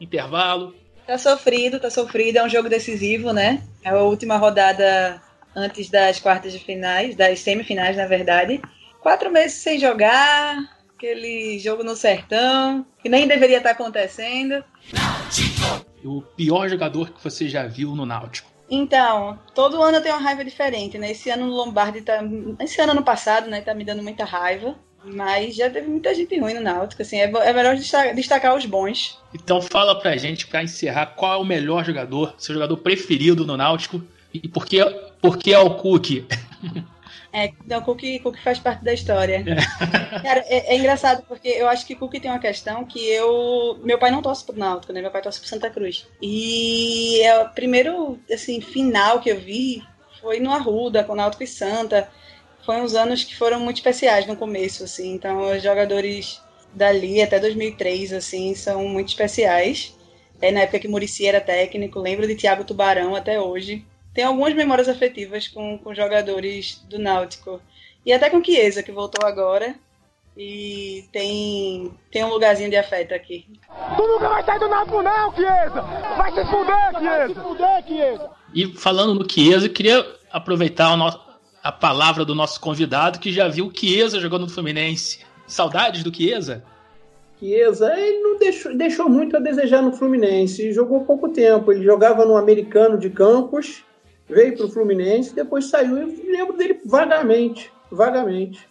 intervalo? 0.00 0.74
Tá 1.06 1.18
sofrido, 1.18 1.78
tá 1.78 1.90
sofrido. 1.90 2.38
É 2.38 2.44
um 2.44 2.48
jogo 2.48 2.68
decisivo, 2.68 3.32
né? 3.32 3.62
É 3.82 3.90
a 3.90 4.02
última 4.02 4.36
rodada 4.36 5.20
antes 5.54 5.90
das 5.90 6.18
quartas 6.18 6.52
de 6.52 6.58
finais, 6.58 7.14
das 7.14 7.40
semifinais, 7.40 7.96
na 7.96 8.06
verdade. 8.06 8.60
Quatro 9.00 9.30
meses 9.30 9.58
sem 9.58 9.78
jogar, 9.78 10.56
aquele 10.96 11.58
jogo 11.58 11.84
no 11.84 11.94
sertão, 11.94 12.86
que 13.02 13.08
nem 13.08 13.28
deveria 13.28 13.58
estar 13.58 13.70
acontecendo. 13.70 14.64
O 16.02 16.22
pior 16.22 16.68
jogador 16.68 17.10
que 17.10 17.22
você 17.22 17.48
já 17.48 17.66
viu 17.66 17.94
no 17.94 18.06
Náutico. 18.06 18.50
Então, 18.68 19.38
todo 19.54 19.82
ano 19.82 19.98
eu 19.98 20.02
tenho 20.02 20.14
uma 20.14 20.22
raiva 20.22 20.44
diferente, 20.44 20.96
né? 20.96 21.10
Esse 21.10 21.30
ano 21.30 21.46
no 21.46 21.52
Lombardi 21.52 22.00
tá. 22.00 22.20
Esse 22.58 22.80
ano, 22.80 22.92
ano 22.92 23.02
passado, 23.02 23.48
né? 23.48 23.60
Tá 23.60 23.74
me 23.74 23.84
dando 23.84 24.02
muita 24.02 24.24
raiva. 24.24 24.74
Mas 25.04 25.54
já 25.56 25.68
teve 25.68 25.88
muita 25.88 26.14
gente 26.14 26.38
ruim 26.38 26.54
no 26.54 26.60
Náutico, 26.60 27.02
assim. 27.02 27.18
É, 27.18 27.24
é 27.24 27.52
melhor 27.52 27.76
destacar, 27.76 28.14
destacar 28.14 28.56
os 28.56 28.64
bons. 28.64 29.18
Então 29.34 29.60
fala 29.60 29.98
pra 29.98 30.16
gente, 30.16 30.46
pra 30.46 30.62
encerrar, 30.62 31.06
qual 31.06 31.34
é 31.34 31.36
o 31.36 31.44
melhor 31.44 31.84
jogador, 31.84 32.34
seu 32.38 32.54
jogador 32.54 32.76
preferido 32.78 33.44
no 33.44 33.56
Náutico 33.56 34.02
e 34.32 34.48
por 34.48 34.66
que, 34.66 34.84
por 35.20 35.38
que 35.38 35.52
é 35.52 35.58
o 35.58 35.74
Cook? 35.76 36.24
É, 37.36 37.46
então, 37.64 37.82
Cook, 37.82 38.00
Cook 38.22 38.38
faz 38.44 38.60
parte 38.60 38.84
da 38.84 38.92
história. 38.92 39.44
Cara, 40.22 40.44
é, 40.46 40.72
é 40.72 40.78
engraçado 40.78 41.24
porque 41.26 41.48
eu 41.48 41.68
acho 41.68 41.84
que 41.84 41.96
Cook 41.96 42.12
tem 42.20 42.30
uma 42.30 42.38
questão 42.38 42.84
que 42.84 43.04
eu. 43.08 43.80
Meu 43.82 43.98
pai 43.98 44.12
não 44.12 44.22
torce 44.22 44.44
pro 44.44 44.56
Náutico, 44.56 44.92
né? 44.92 45.02
Meu 45.02 45.10
pai 45.10 45.20
torce 45.20 45.40
pro 45.40 45.48
Santa 45.48 45.68
Cruz. 45.68 46.06
E 46.22 47.20
é 47.22 47.42
o 47.42 47.48
primeiro, 47.48 48.20
assim, 48.32 48.60
final 48.60 49.18
que 49.18 49.28
eu 49.28 49.40
vi 49.40 49.82
foi 50.20 50.38
no 50.38 50.52
Arruda, 50.52 51.02
com 51.02 51.16
Náutico 51.16 51.42
e 51.42 51.46
Santa. 51.48 52.08
Foi 52.64 52.80
uns 52.80 52.94
anos 52.94 53.24
que 53.24 53.36
foram 53.36 53.60
muito 53.60 53.76
especiais 53.76 54.26
no 54.26 54.36
começo, 54.36 54.84
assim. 54.84 55.12
Então, 55.12 55.52
os 55.54 55.62
jogadores 55.62 56.40
dali 56.72 57.22
até 57.22 57.38
2003, 57.38 58.12
assim, 58.12 58.54
são 58.54 58.88
muito 58.88 59.08
especiais. 59.08 59.96
É 60.40 60.50
na 60.50 60.60
época 60.60 60.80
que 60.80 60.88
Murici 60.88 61.26
era 61.26 61.40
técnico, 61.40 61.98
lembro 61.98 62.26
de 62.26 62.34
Thiago 62.34 62.64
Tubarão 62.64 63.14
até 63.14 63.40
hoje. 63.40 63.84
Tem 64.12 64.24
algumas 64.24 64.54
memórias 64.54 64.88
afetivas 64.88 65.48
com, 65.48 65.78
com 65.78 65.94
jogadores 65.94 66.82
do 66.88 66.98
Náutico. 66.98 67.60
E 68.04 68.12
até 68.12 68.28
com 68.30 68.42
Chiesa, 68.42 68.82
que 68.82 68.92
voltou 68.92 69.26
agora. 69.26 69.74
E 70.36 71.04
tem, 71.12 71.92
tem 72.10 72.24
um 72.24 72.28
lugarzinho 72.28 72.68
de 72.68 72.76
afeto 72.76 73.14
aqui. 73.14 73.46
Tu 73.96 74.02
nunca 74.06 74.28
vai 74.28 74.44
sair 74.44 74.58
do 74.58 74.68
Náutico 74.68 75.02
não, 75.02 75.32
Chiesa! 75.34 75.80
Vai 76.16 76.32
se 76.32 76.44
fuder, 76.46 76.90
Chiesa! 76.98 77.16
Vai 77.16 77.28
se 77.28 77.34
fuder, 77.34 77.84
Chiesa! 77.86 78.30
E 78.52 78.66
falando 78.76 79.14
no 79.14 79.30
Chiesa, 79.30 79.66
eu 79.66 79.72
queria 79.72 80.04
aproveitar 80.32 80.92
o 80.92 80.96
nosso, 80.96 81.20
a 81.64 81.72
palavra 81.72 82.26
do 82.26 82.34
nosso 82.34 82.60
convidado 82.60 83.18
que 83.18 83.32
já 83.32 83.48
viu 83.48 83.68
o 83.68 83.72
Chiesa 83.74 84.20
jogando 84.20 84.42
no 84.42 84.50
Fluminense. 84.50 85.20
Saudades 85.46 86.04
do 86.04 86.14
Chiesa? 86.14 86.62
Chiesa, 87.38 87.98
ele 87.98 88.18
não 88.18 88.38
deixou, 88.38 88.76
deixou 88.76 89.08
muito 89.08 89.34
a 89.34 89.40
desejar 89.40 89.80
no 89.80 89.90
Fluminense. 89.90 90.74
Jogou 90.74 91.06
pouco 91.06 91.30
tempo. 91.30 91.72
Ele 91.72 91.82
jogava 91.82 92.26
no 92.26 92.36
Americano 92.36 92.98
de 92.98 93.08
Campos, 93.08 93.82
veio 94.28 94.54
para 94.54 94.66
o 94.66 94.70
Fluminense, 94.70 95.34
depois 95.34 95.64
saiu. 95.70 95.96
Eu 95.96 96.14
lembro 96.30 96.54
dele 96.54 96.80
vagamente, 96.84 97.72
vagamente. 97.90 98.68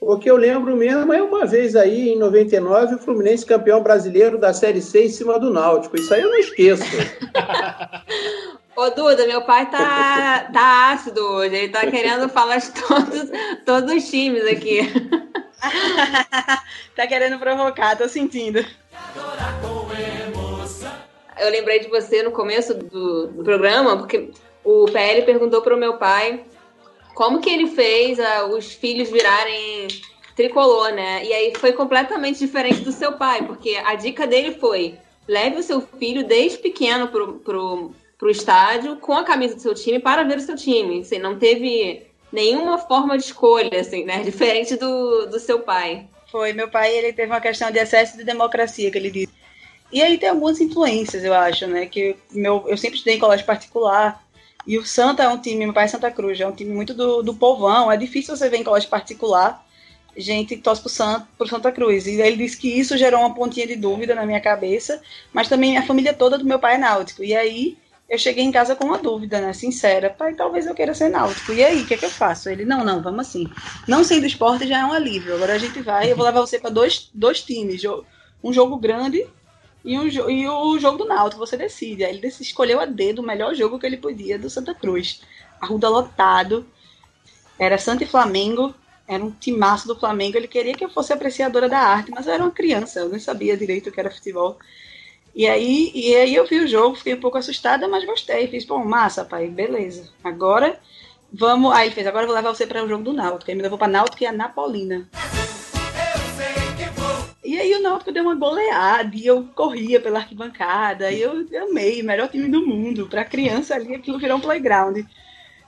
O 0.00 0.18
que 0.18 0.30
eu 0.30 0.36
lembro 0.36 0.74
mesmo 0.74 1.12
é 1.12 1.22
uma 1.22 1.44
vez 1.44 1.76
aí, 1.76 2.08
em 2.08 2.18
99, 2.18 2.94
o 2.94 2.98
Fluminense 2.98 3.44
campeão 3.44 3.82
brasileiro 3.82 4.38
da 4.38 4.54
Série 4.54 4.80
C 4.80 5.04
em 5.04 5.10
cima 5.10 5.38
do 5.38 5.52
Náutico. 5.52 5.96
Isso 5.96 6.12
aí 6.12 6.22
eu 6.22 6.30
não 6.30 6.38
esqueço. 6.38 6.84
Ô, 8.76 8.90
Duda, 8.90 9.26
meu 9.26 9.42
pai 9.42 9.70
tá, 9.70 10.50
tá 10.52 10.92
ácido 10.92 11.20
hoje. 11.20 11.54
Ele 11.54 11.68
tá 11.68 11.88
querendo 11.88 12.28
falar 12.28 12.56
de 12.56 12.72
todos, 12.72 13.30
todos 13.64 13.94
os 13.94 14.10
times 14.10 14.44
aqui. 14.46 14.80
tá 16.96 17.06
querendo 17.06 17.38
provocar, 17.38 17.96
tô 17.96 18.08
sentindo. 18.08 18.64
Eu 21.38 21.50
lembrei 21.50 21.78
de 21.78 21.88
você 21.88 22.22
no 22.22 22.32
começo 22.32 22.74
do, 22.74 23.28
do 23.28 23.44
programa, 23.44 23.96
porque 23.96 24.30
o 24.64 24.86
PL 24.86 25.22
perguntou 25.22 25.62
pro 25.62 25.76
meu 25.76 25.96
pai 25.96 26.44
como 27.14 27.40
que 27.40 27.50
ele 27.50 27.68
fez 27.68 28.18
uh, 28.18 28.46
os 28.56 28.72
filhos 28.72 29.08
virarem 29.08 29.86
tricolor, 30.34 30.90
né? 30.90 31.24
E 31.24 31.32
aí 31.32 31.52
foi 31.56 31.72
completamente 31.72 32.40
diferente 32.40 32.80
do 32.80 32.90
seu 32.90 33.12
pai, 33.12 33.46
porque 33.46 33.80
a 33.84 33.94
dica 33.94 34.26
dele 34.26 34.58
foi: 34.58 34.98
leve 35.28 35.58
o 35.58 35.62
seu 35.62 35.80
filho 35.80 36.26
desde 36.26 36.58
pequeno 36.58 37.08
pro, 37.08 37.34
pro, 37.34 37.94
pro 38.24 38.30
estádio 38.30 38.96
com 38.96 39.12
a 39.12 39.22
camisa 39.22 39.54
do 39.54 39.60
seu 39.60 39.74
time 39.74 39.98
para 39.98 40.22
ver 40.22 40.38
o 40.38 40.40
seu 40.40 40.56
time. 40.56 41.00
Assim, 41.00 41.18
não 41.18 41.38
teve 41.38 42.06
nenhuma 42.32 42.78
forma 42.78 43.18
de 43.18 43.24
escolha, 43.24 43.78
assim, 43.78 44.02
né? 44.02 44.20
Diferente 44.24 44.76
do, 44.76 45.26
do 45.26 45.38
seu 45.38 45.60
pai. 45.60 46.08
Foi, 46.32 46.54
meu 46.54 46.70
pai 46.70 46.90
ele 46.96 47.12
teve 47.12 47.30
uma 47.30 47.40
questão 47.40 47.70
de 47.70 47.78
excesso 47.78 48.16
de 48.16 48.24
democracia, 48.24 48.90
que 48.90 48.96
ele 48.96 49.10
disse. 49.10 49.32
E 49.92 50.02
aí 50.02 50.16
tem 50.16 50.30
algumas 50.30 50.58
influências, 50.58 51.22
eu 51.22 51.34
acho, 51.34 51.66
né? 51.66 51.84
Que 51.84 52.16
meu, 52.30 52.64
eu 52.66 52.78
sempre 52.78 52.96
estudei 52.96 53.16
em 53.16 53.20
colégio 53.20 53.44
particular. 53.44 54.24
E 54.66 54.78
o 54.78 54.86
Santa 54.86 55.24
é 55.24 55.28
um 55.28 55.36
time, 55.36 55.66
meu 55.66 55.74
pai 55.74 55.84
é 55.84 55.88
Santa 55.88 56.10
Cruz, 56.10 56.40
é 56.40 56.46
um 56.46 56.52
time 56.52 56.72
muito 56.72 56.94
do, 56.94 57.22
do 57.22 57.34
povão. 57.34 57.92
É 57.92 57.96
difícil 57.98 58.34
você 58.34 58.48
ver 58.48 58.56
em 58.56 58.64
colégio 58.64 58.88
particular 58.88 59.62
gente 60.16 60.56
torce 60.56 60.80
pro 60.80 60.90
Santa, 60.90 61.28
pro 61.36 61.46
Santa 61.46 61.72
Cruz. 61.72 62.06
E 62.06 62.20
ele 62.20 62.38
disse 62.38 62.56
que 62.56 62.68
isso 62.68 62.96
gerou 62.96 63.20
uma 63.20 63.34
pontinha 63.34 63.66
de 63.66 63.76
dúvida 63.76 64.14
na 64.14 64.24
minha 64.24 64.40
cabeça, 64.40 65.02
mas 65.30 65.48
também 65.48 65.76
a 65.76 65.86
família 65.86 66.14
toda 66.14 66.38
do 66.38 66.44
meu 66.44 66.58
pai 66.58 66.76
é 66.76 66.78
náutico. 66.78 67.22
E 67.22 67.34
aí 67.36 67.76
eu 68.08 68.18
cheguei 68.18 68.44
em 68.44 68.52
casa 68.52 68.76
com 68.76 68.84
uma 68.84 68.98
dúvida, 68.98 69.40
né? 69.40 69.52
Sincera. 69.52 70.10
Pai, 70.10 70.34
talvez 70.34 70.66
eu 70.66 70.74
queira 70.74 70.94
ser 70.94 71.08
náutico. 71.08 71.52
E 71.52 71.64
aí, 71.64 71.82
o 71.82 71.86
que 71.86 71.94
é 71.94 71.96
que 71.96 72.04
eu 72.04 72.10
faço? 72.10 72.48
Ele, 72.48 72.64
não, 72.64 72.84
não, 72.84 73.02
vamos 73.02 73.26
assim. 73.26 73.48
Não 73.88 74.04
sendo 74.04 74.26
esporte 74.26 74.66
já 74.66 74.80
é 74.80 74.84
um 74.84 74.92
alívio. 74.92 75.34
Agora 75.34 75.54
a 75.54 75.58
gente 75.58 75.80
vai, 75.80 76.12
eu 76.12 76.16
vou 76.16 76.24
levar 76.24 76.40
você 76.40 76.58
para 76.58 76.70
dois, 76.70 77.10
dois 77.14 77.40
times. 77.42 77.82
Um 78.42 78.52
jogo 78.52 78.76
grande 78.76 79.26
e, 79.84 79.98
um, 79.98 80.06
e 80.30 80.48
o 80.48 80.78
jogo 80.78 80.98
do 80.98 81.04
Náutico, 81.04 81.44
você 81.44 81.56
decide. 81.56 82.04
Aí 82.04 82.16
ele 82.16 82.26
escolheu 82.26 82.80
a 82.80 82.86
dedo 82.86 83.20
o 83.20 83.26
melhor 83.26 83.54
jogo 83.54 83.78
que 83.78 83.86
ele 83.86 83.96
podia 83.96 84.38
do 84.38 84.48
Santa 84.48 84.74
Cruz. 84.74 85.22
Arruda 85.60 85.88
lotado. 85.88 86.66
Era 87.58 87.78
Santa 87.78 88.04
e 88.04 88.06
Flamengo. 88.06 88.74
Era 89.06 89.22
um 89.22 89.30
timaço 89.30 89.86
do 89.86 89.98
Flamengo. 89.98 90.36
Ele 90.36 90.48
queria 90.48 90.74
que 90.74 90.84
eu 90.84 90.88
fosse 90.88 91.12
apreciadora 91.12 91.68
da 91.68 91.78
arte, 91.78 92.10
mas 92.10 92.26
eu 92.26 92.32
era 92.32 92.42
uma 92.42 92.50
criança. 92.50 93.00
Eu 93.00 93.08
nem 93.08 93.18
sabia 93.18 93.56
direito 93.56 93.90
o 93.90 93.92
que 93.92 94.00
era 94.00 94.10
futebol. 94.10 94.58
E 95.34 95.48
aí, 95.48 95.90
e 95.92 96.14
aí 96.14 96.34
eu 96.34 96.46
vi 96.46 96.60
o 96.60 96.68
jogo, 96.68 96.94
fiquei 96.94 97.14
um 97.14 97.20
pouco 97.20 97.36
assustada, 97.36 97.88
mas 97.88 98.04
gostei. 98.04 98.46
Fiz, 98.46 98.64
pô, 98.64 98.78
massa, 98.78 99.24
pai, 99.24 99.48
beleza. 99.48 100.08
Agora 100.22 100.78
vamos. 101.32 101.72
Aí 101.72 101.88
ele 101.88 101.94
fez, 101.94 102.06
agora 102.06 102.22
eu 102.22 102.28
vou 102.28 102.36
levar 102.36 102.54
você 102.54 102.66
para 102.66 102.84
o 102.84 102.88
jogo 102.88 103.02
do 103.02 103.12
Náutico. 103.12 103.50
Aí 103.50 103.56
me 103.56 103.62
levou 103.62 103.76
para 103.76 103.88
Náutico 103.88 104.22
e 104.22 104.26
a 104.26 104.32
Napolina. 104.32 105.08
E 107.44 107.58
aí 107.58 107.74
o 107.74 107.82
Náutico 107.82 108.12
deu 108.12 108.22
uma 108.22 108.34
goleada 108.34 109.14
e 109.14 109.26
eu 109.26 109.44
corria 109.54 110.00
pela 110.00 110.20
arquibancada. 110.20 111.10
E 111.10 111.20
eu 111.20 111.46
amei, 111.68 112.02
melhor 112.02 112.28
time 112.28 112.48
do 112.48 112.64
mundo. 112.64 113.08
Pra 113.08 113.24
criança 113.24 113.74
ali, 113.74 113.94
aquilo 113.94 114.18
virou 114.18 114.38
um 114.38 114.40
playground. 114.40 115.04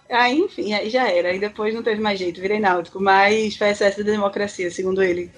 Aí, 0.09 0.39
enfim, 0.39 0.73
aí 0.73 0.89
já 0.89 1.09
era. 1.09 1.31
Aí 1.31 1.41
depois 1.41 1.75
não 1.75 1.83
teve 1.83 2.01
mais 2.01 2.19
jeito, 2.19 2.41
virei 2.41 2.61
náutico. 2.61 3.01
Mas 3.01 3.57
foi 3.57 3.71
excesso 3.71 3.97
de 3.97 4.05
democracia, 4.05 4.71
segundo 4.71 5.03
ele. 5.03 5.31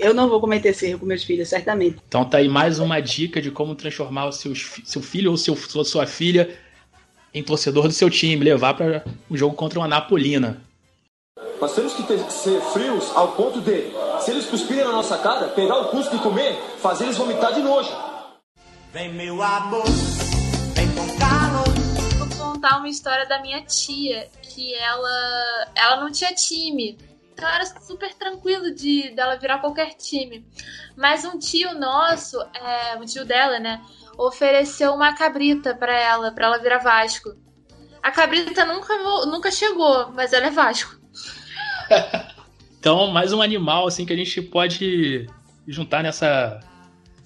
Eu 0.00 0.14
não 0.14 0.30
vou 0.30 0.40
cometer 0.40 0.70
esse 0.70 0.86
erro 0.86 1.00
com 1.00 1.06
meus 1.06 1.22
filhos, 1.22 1.46
certamente. 1.48 1.98
Então 2.08 2.24
tá 2.24 2.38
aí 2.38 2.48
mais 2.48 2.78
uma 2.78 3.00
dica 3.00 3.40
de 3.40 3.50
como 3.50 3.74
transformar 3.74 4.26
o 4.26 4.32
seu, 4.32 4.54
seu 4.56 5.02
filho 5.02 5.30
ou 5.30 5.36
seu, 5.36 5.54
sua 5.84 6.06
filha 6.06 6.58
em 7.34 7.42
torcedor 7.42 7.86
do 7.86 7.92
seu 7.92 8.08
time, 8.08 8.42
levar 8.42 8.74
para 8.74 9.04
um 9.30 9.36
jogo 9.36 9.54
contra 9.54 9.78
uma 9.78 9.86
Napolina. 9.86 10.62
Nós 11.60 11.74
temos 11.74 11.92
que 11.92 12.02
ter, 12.04 12.18
ser 12.30 12.58
frios 12.72 13.14
ao 13.14 13.32
ponto 13.32 13.60
de, 13.60 13.92
se 14.20 14.30
eles 14.30 14.46
cuspirem 14.46 14.84
na 14.84 14.92
nossa 14.92 15.18
cara, 15.18 15.48
pegar 15.48 15.78
o 15.78 15.88
cuspe 15.90 16.16
e 16.16 16.18
comer, 16.20 16.56
fazer 16.78 17.04
eles 17.04 17.18
vomitar 17.18 17.52
de 17.52 17.60
nojo. 17.60 17.90
Vem 18.94 19.12
meu 19.12 19.42
amor, 19.42 19.84
vem 20.74 20.88
com 20.92 21.18
calor. 21.18 21.68
Vou 22.18 22.52
contar 22.52 22.78
uma 22.78 22.88
história 22.88 23.28
da 23.28 23.42
minha 23.42 23.60
tia, 23.62 24.28
que 24.42 24.74
ela, 24.74 25.68
ela 25.76 26.00
não 26.00 26.10
tinha 26.10 26.34
time. 26.34 26.96
Então 27.32 27.48
era 27.48 27.64
super 27.64 28.14
tranquilo 28.14 28.74
de 28.74 29.10
dela 29.14 29.36
virar 29.36 29.58
qualquer 29.58 29.94
time. 29.94 30.46
Mas 30.96 31.24
um 31.24 31.38
tio 31.38 31.74
nosso, 31.78 32.40
é, 32.54 32.96
um 32.96 33.04
tio 33.04 33.24
dela, 33.24 33.58
né, 33.58 33.80
ofereceu 34.18 34.92
uma 34.92 35.14
cabrita 35.14 35.74
para 35.74 35.98
ela, 35.98 36.32
para 36.32 36.46
ela 36.46 36.58
virar 36.58 36.78
Vasco. 36.78 37.30
A 38.02 38.10
cabrita 38.10 38.64
nunca, 38.64 38.96
nunca 39.26 39.50
chegou, 39.50 40.10
mas 40.12 40.32
ela 40.32 40.46
é 40.46 40.50
Vasco. 40.50 40.98
então, 42.78 43.08
mais 43.08 43.32
um 43.32 43.42
animal 43.42 43.86
assim 43.86 44.04
que 44.04 44.12
a 44.12 44.16
gente 44.16 44.40
pode 44.42 45.26
juntar 45.66 46.02
nessa 46.02 46.60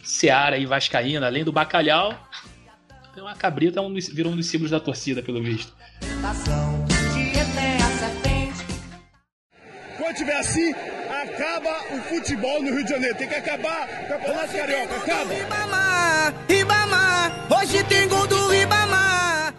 seara 0.02 0.56
aí 0.56 0.66
vascaína, 0.66 1.26
além 1.26 1.44
do 1.44 1.52
bacalhau. 1.52 2.14
Então 3.10 3.26
a 3.26 3.34
cabrita 3.34 3.80
é 3.80 3.82
um, 3.82 3.94
virou 3.94 4.32
um 4.32 4.36
dos 4.36 4.46
símbolos 4.46 4.70
da 4.70 4.80
torcida, 4.80 5.22
pelo 5.22 5.42
visto. 5.42 5.72
Tiver 10.14 10.36
assim, 10.36 10.72
acaba 11.22 11.94
o 11.94 12.00
futebol 12.02 12.62
no 12.62 12.72
Rio 12.72 12.84
de 12.84 12.90
Janeiro. 12.90 13.16
Tem 13.16 13.28
que 13.28 13.34
acabar 13.34 13.88
o 14.04 14.08
Campeonato 14.08 14.52
Carioca. 14.52 14.96
Acaba. 14.96 15.34
Ribamar, 15.34 16.34
Ribamar, 16.48 17.46
hoje 17.60 17.84
tem 17.84 18.08
gol 18.08 18.26
do 18.26 18.48
Ribamar. 18.48 19.54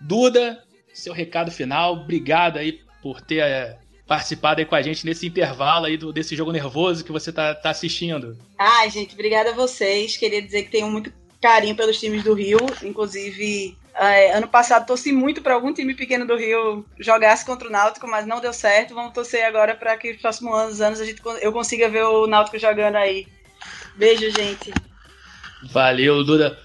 Duda, 0.00 0.62
seu 0.94 1.12
recado 1.12 1.50
final. 1.50 1.94
Obrigado 1.94 2.58
aí 2.58 2.80
por 3.02 3.20
ter 3.20 3.42
é, 3.42 3.78
participado 4.06 4.60
aí 4.60 4.66
com 4.66 4.74
a 4.74 4.82
gente 4.82 5.04
nesse 5.04 5.26
intervalo 5.26 5.86
aí 5.86 5.96
do, 5.96 6.12
desse 6.12 6.34
jogo 6.36 6.52
nervoso 6.52 7.04
que 7.04 7.12
você 7.12 7.32
tá, 7.32 7.54
tá 7.54 7.70
assistindo. 7.70 8.36
Ai, 8.58 8.90
gente, 8.90 9.14
obrigada 9.14 9.50
a 9.50 9.54
vocês. 9.54 10.16
Queria 10.16 10.42
dizer 10.42 10.64
que 10.64 10.70
tenho 10.70 10.90
muito 10.90 11.12
carinho 11.40 11.74
pelos 11.74 11.98
times 11.98 12.22
do 12.22 12.34
Rio, 12.34 12.58
inclusive 12.82 13.76
é, 13.94 14.32
ano 14.32 14.48
passado 14.48 14.86
torci 14.86 15.12
muito 15.12 15.42
para 15.42 15.54
algum 15.54 15.72
time 15.72 15.94
pequeno 15.94 16.26
do 16.26 16.36
Rio 16.36 16.86
jogasse 16.98 17.44
contra 17.44 17.68
o 17.68 17.70
Náutico, 17.70 18.06
mas 18.06 18.26
não 18.26 18.40
deu 18.40 18.52
certo. 18.52 18.94
Vamos 18.94 19.12
torcer 19.12 19.44
agora 19.44 19.74
para 19.74 19.96
que 19.96 20.12
nos 20.12 20.22
próximos 20.22 20.54
anos, 20.54 20.80
anos 20.80 21.00
a 21.00 21.04
gente, 21.04 21.20
eu 21.40 21.52
consiga 21.52 21.88
ver 21.88 22.04
o 22.04 22.26
Náutico 22.26 22.58
jogando 22.58 22.96
aí. 22.96 23.26
Beijo, 23.96 24.30
gente. 24.30 24.72
Valeu, 25.64 26.24
Duda. 26.24 26.58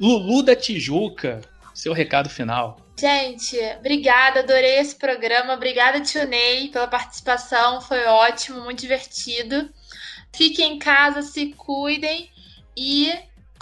Lulu 0.00 0.42
da 0.42 0.56
Tijuca, 0.56 1.40
seu 1.74 1.92
recado 1.92 2.28
final. 2.28 2.78
Gente, 2.98 3.58
obrigada, 3.78 4.40
adorei 4.40 4.78
esse 4.78 4.94
programa. 4.94 5.54
Obrigada, 5.54 6.00
Tio 6.00 6.26
Ney, 6.26 6.68
pela 6.68 6.86
participação. 6.86 7.80
Foi 7.80 8.04
ótimo, 8.04 8.60
muito 8.60 8.80
divertido. 8.80 9.68
Fiquem 10.32 10.74
em 10.74 10.78
casa, 10.78 11.22
se 11.22 11.52
cuidem 11.52 12.30
e 12.76 13.12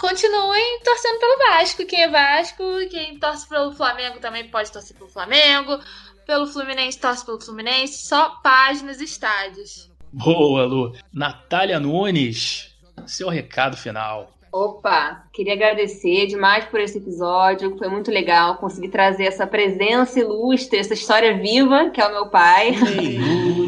continuem 0.01 0.79
torcendo 0.83 1.19
pelo 1.19 1.37
Vasco. 1.37 1.85
Quem 1.85 2.01
é 2.01 2.09
Vasco, 2.09 2.63
quem 2.89 3.19
torce 3.19 3.47
pelo 3.47 3.71
Flamengo 3.71 4.19
também 4.19 4.49
pode 4.49 4.71
torcer 4.71 4.97
pelo 4.97 5.09
Flamengo. 5.09 5.79
Pelo 6.25 6.47
Fluminense, 6.47 6.99
torce 6.99 7.23
pelo 7.23 7.39
Fluminense. 7.39 8.07
Só 8.07 8.41
páginas 8.41 8.99
e 8.99 9.03
estádios. 9.03 9.91
Boa, 10.11 10.65
Lu. 10.65 10.93
Natália 11.13 11.79
Nunes, 11.79 12.75
seu 13.05 13.29
recado 13.29 13.77
final. 13.77 14.31
Opa, 14.51 15.23
queria 15.31 15.53
agradecer 15.53 16.27
demais 16.27 16.65
por 16.65 16.79
esse 16.81 16.97
episódio, 16.97 17.77
foi 17.77 17.87
muito 17.87 18.11
legal 18.11 18.57
conseguir 18.57 18.89
trazer 18.89 19.23
essa 19.23 19.47
presença 19.47 20.19
ilustre, 20.19 20.77
essa 20.77 20.93
história 20.93 21.37
viva 21.37 21.89
que 21.89 22.01
é 22.01 22.05
o 22.05 22.11
meu 22.11 22.27
pai. 22.27 22.71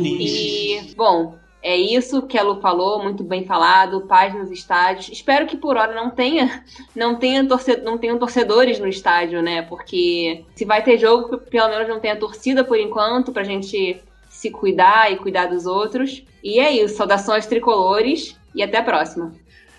e, 0.04 0.94
bom, 0.98 1.40
é 1.64 1.78
isso 1.78 2.24
que 2.24 2.38
a 2.38 2.44
Lu 2.44 2.60
falou, 2.60 3.02
muito 3.02 3.24
bem 3.24 3.46
falado, 3.46 4.02
paz 4.02 4.34
nos 4.36 4.52
estádios. 4.52 5.08
Espero 5.08 5.48
que 5.48 5.56
por 5.56 5.78
hora 5.78 5.96
não 5.96 6.10
tenha, 6.10 6.62
não 6.94 7.16
tenha 7.16 7.48
torcedor, 7.48 7.86
não 7.86 7.98
tenham 7.98 8.20
torcedores 8.20 8.80
no 8.80 8.88
estádio, 8.88 9.42
né? 9.42 9.62
Porque 9.62 10.44
se 10.54 10.66
vai 10.66 10.84
ter 10.84 10.98
jogo, 10.98 11.38
pelo 11.38 11.70
menos 11.70 11.88
não 11.88 12.02
tenha 12.02 12.18
torcida 12.18 12.66
por 12.66 12.78
enquanto, 12.78 13.32
pra 13.32 13.46
gente 13.46 14.02
se 14.30 14.52
cuidar 14.52 15.10
e 15.10 15.16
cuidar 15.16 15.46
dos 15.46 15.66
outros. 15.66 16.22
E 16.44 16.60
é 16.60 16.70
isso, 16.70 16.98
saudações 16.98 17.46
tricolores 17.46 18.38
e 18.54 18.62
até 18.62 18.80
a 18.80 18.84
próxima. 18.84 19.34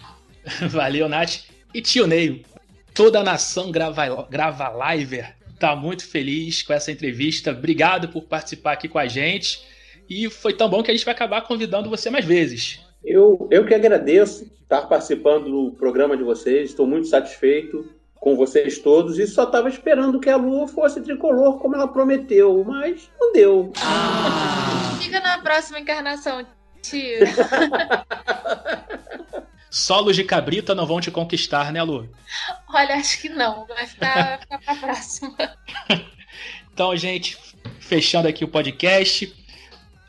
Valeu, 0.71 1.07
Nath. 1.07 1.43
E 1.75 1.83
tio 1.83 2.07
Ney, 2.07 2.47
toda 2.95 3.21
a 3.21 3.23
nação 3.23 3.71
grava, 3.71 4.27
grava 4.31 4.95
liver 4.95 5.35
tá 5.59 5.75
muito 5.75 6.07
feliz 6.07 6.63
com 6.63 6.73
essa 6.73 6.93
entrevista. 6.93 7.51
Obrigado 7.51 8.09
por 8.09 8.25
participar 8.25 8.73
aqui 8.73 8.89
com 8.89 8.99
a 8.99 9.07
gente. 9.07 9.61
E 10.09 10.29
foi 10.31 10.53
tão 10.53 10.69
bom 10.69 10.83
que 10.83 10.91
a 10.91 10.95
gente 10.95 11.05
vai 11.05 11.15
acabar 11.15 11.43
convidando 11.43 11.91
você 11.91 12.11
mais 12.11 12.25
vezes. 12.25 12.81
Eu, 13.05 13.49
eu 13.51 13.67
que 13.67 13.75
agradeço 13.75 14.51
estar 14.63 14.83
participando 14.83 15.51
do 15.51 15.73
programa 15.73 16.17
de 16.17 16.23
vocês. 16.23 16.71
Estou 16.71 16.87
muito 16.87 17.09
satisfeito 17.09 17.89
com 18.15 18.35
vocês 18.37 18.79
todos 18.79 19.19
e 19.19 19.27
só 19.27 19.45
estava 19.45 19.69
esperando 19.69 20.19
que 20.19 20.31
a 20.31 20.37
Lua 20.37 20.67
fosse 20.67 21.03
tricolor 21.03 21.59
como 21.59 21.75
ela 21.75 21.87
prometeu, 21.87 22.65
mas 22.65 23.11
não 23.21 23.35
deu. 23.35 23.71
Ah. 23.83 24.97
Fica 24.99 25.21
na 25.21 25.39
próxima 25.43 25.79
encarnação, 25.79 26.47
tio. 26.81 27.19
Solos 29.71 30.17
de 30.17 30.25
cabrita 30.25 30.75
não 30.75 30.87
vão 30.87 31.01
te 31.01 31.11
conquistar, 31.11 31.71
né, 31.73 31.83
Lu? 31.83 32.09
Olha, 32.73 32.95
acho 32.95 33.21
que 33.21 33.29
não. 33.29 33.67
Vai 33.67 33.87
ficar, 33.87 34.15
vai 34.15 34.39
ficar 34.39 34.59
pra 34.61 34.77
próxima. 34.77 35.37
então, 36.73 36.97
gente, 36.97 37.37
fechando 37.81 38.29
aqui 38.29 38.45
o 38.45 38.49
podcast. 38.49 39.44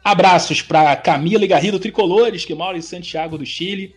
Abraços 0.05 0.61
para 0.61 0.95
Camila 0.95 1.45
e 1.45 1.47
Garrido 1.47 1.79
Tricolores, 1.79 2.45
que 2.45 2.53
moram 2.53 2.77
em 2.77 2.81
Santiago 2.83 3.39
do 3.39 3.45
Chile. 3.45 3.95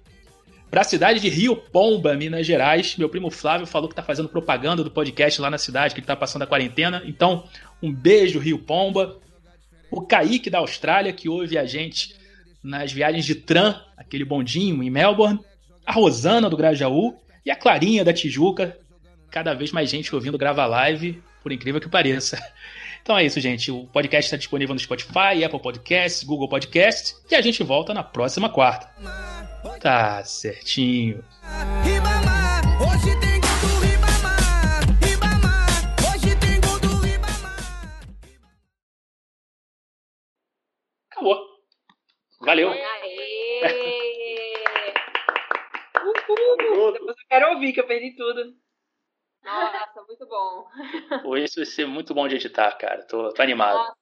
Para 0.70 0.80
a 0.80 0.84
cidade 0.84 1.20
de 1.20 1.28
Rio 1.28 1.54
Pomba, 1.54 2.16
Minas 2.16 2.46
Gerais. 2.46 2.96
Meu 2.96 3.10
primo 3.10 3.30
Flávio 3.30 3.66
falou 3.66 3.90
que 3.90 3.92
está 3.92 4.02
fazendo 4.02 4.26
propaganda 4.26 4.82
do 4.82 4.90
podcast 4.90 5.38
lá 5.38 5.50
na 5.50 5.58
cidade, 5.58 5.92
que 5.92 6.00
ele 6.00 6.04
está 6.04 6.16
passando 6.16 6.44
a 6.44 6.46
quarentena. 6.46 7.02
Então, 7.04 7.44
um 7.82 7.92
beijo, 7.92 8.38
Rio 8.38 8.58
Pomba. 8.58 9.18
O 9.90 10.00
Kaique 10.00 10.48
da 10.48 10.60
Austrália, 10.60 11.12
que 11.12 11.28
ouve 11.28 11.58
a 11.58 11.66
gente 11.66 12.16
nas 12.64 12.90
viagens 12.90 13.26
de 13.26 13.34
tram, 13.34 13.78
aquele 13.94 14.24
bondinho 14.24 14.82
em 14.82 14.88
Melbourne. 14.88 15.38
A 15.84 15.92
Rosana 15.92 16.48
do 16.48 16.56
Grajaú 16.56 17.16
e 17.44 17.50
a 17.50 17.56
Clarinha 17.56 18.02
da 18.02 18.14
Tijuca. 18.14 18.78
Cada 19.30 19.52
vez 19.52 19.72
mais 19.72 19.90
gente 19.90 20.14
ouvindo 20.14 20.38
Grava 20.38 20.64
Live, 20.64 21.22
por 21.42 21.52
incrível 21.52 21.82
que 21.82 21.88
pareça. 21.90 22.42
Então 23.08 23.16
é 23.16 23.24
isso, 23.24 23.40
gente. 23.40 23.70
O 23.70 23.86
podcast 23.86 24.26
está 24.26 24.36
disponível 24.36 24.74
no 24.74 24.78
Spotify, 24.78 25.42
Apple 25.42 25.62
Podcasts, 25.62 26.22
Google 26.22 26.46
Podcasts. 26.46 27.18
E 27.30 27.34
a 27.34 27.40
gente 27.40 27.62
volta 27.62 27.94
na 27.94 28.04
próxima 28.04 28.50
quarta. 28.50 28.86
Tá 29.80 30.22
certinho. 30.24 31.24
Acabou. 41.10 41.38
Valeu. 42.42 42.68
Uhul. 46.28 46.92
Depois 46.92 47.16
eu 47.16 47.24
quero 47.30 47.54
ouvir, 47.54 47.72
que 47.72 47.80
eu 47.80 47.86
perdi 47.86 48.14
tudo. 48.14 48.67
Nossa, 49.48 50.02
muito 50.06 50.26
bom. 50.26 50.68
Pô, 51.22 51.36
isso 51.36 51.56
vai 51.56 51.64
ser 51.64 51.86
muito 51.86 52.14
bom 52.14 52.28
de 52.28 52.36
editar, 52.36 52.72
cara. 52.76 53.02
Tô, 53.06 53.32
tô 53.32 53.42
animado. 53.42 53.76
Nossa, 53.76 53.96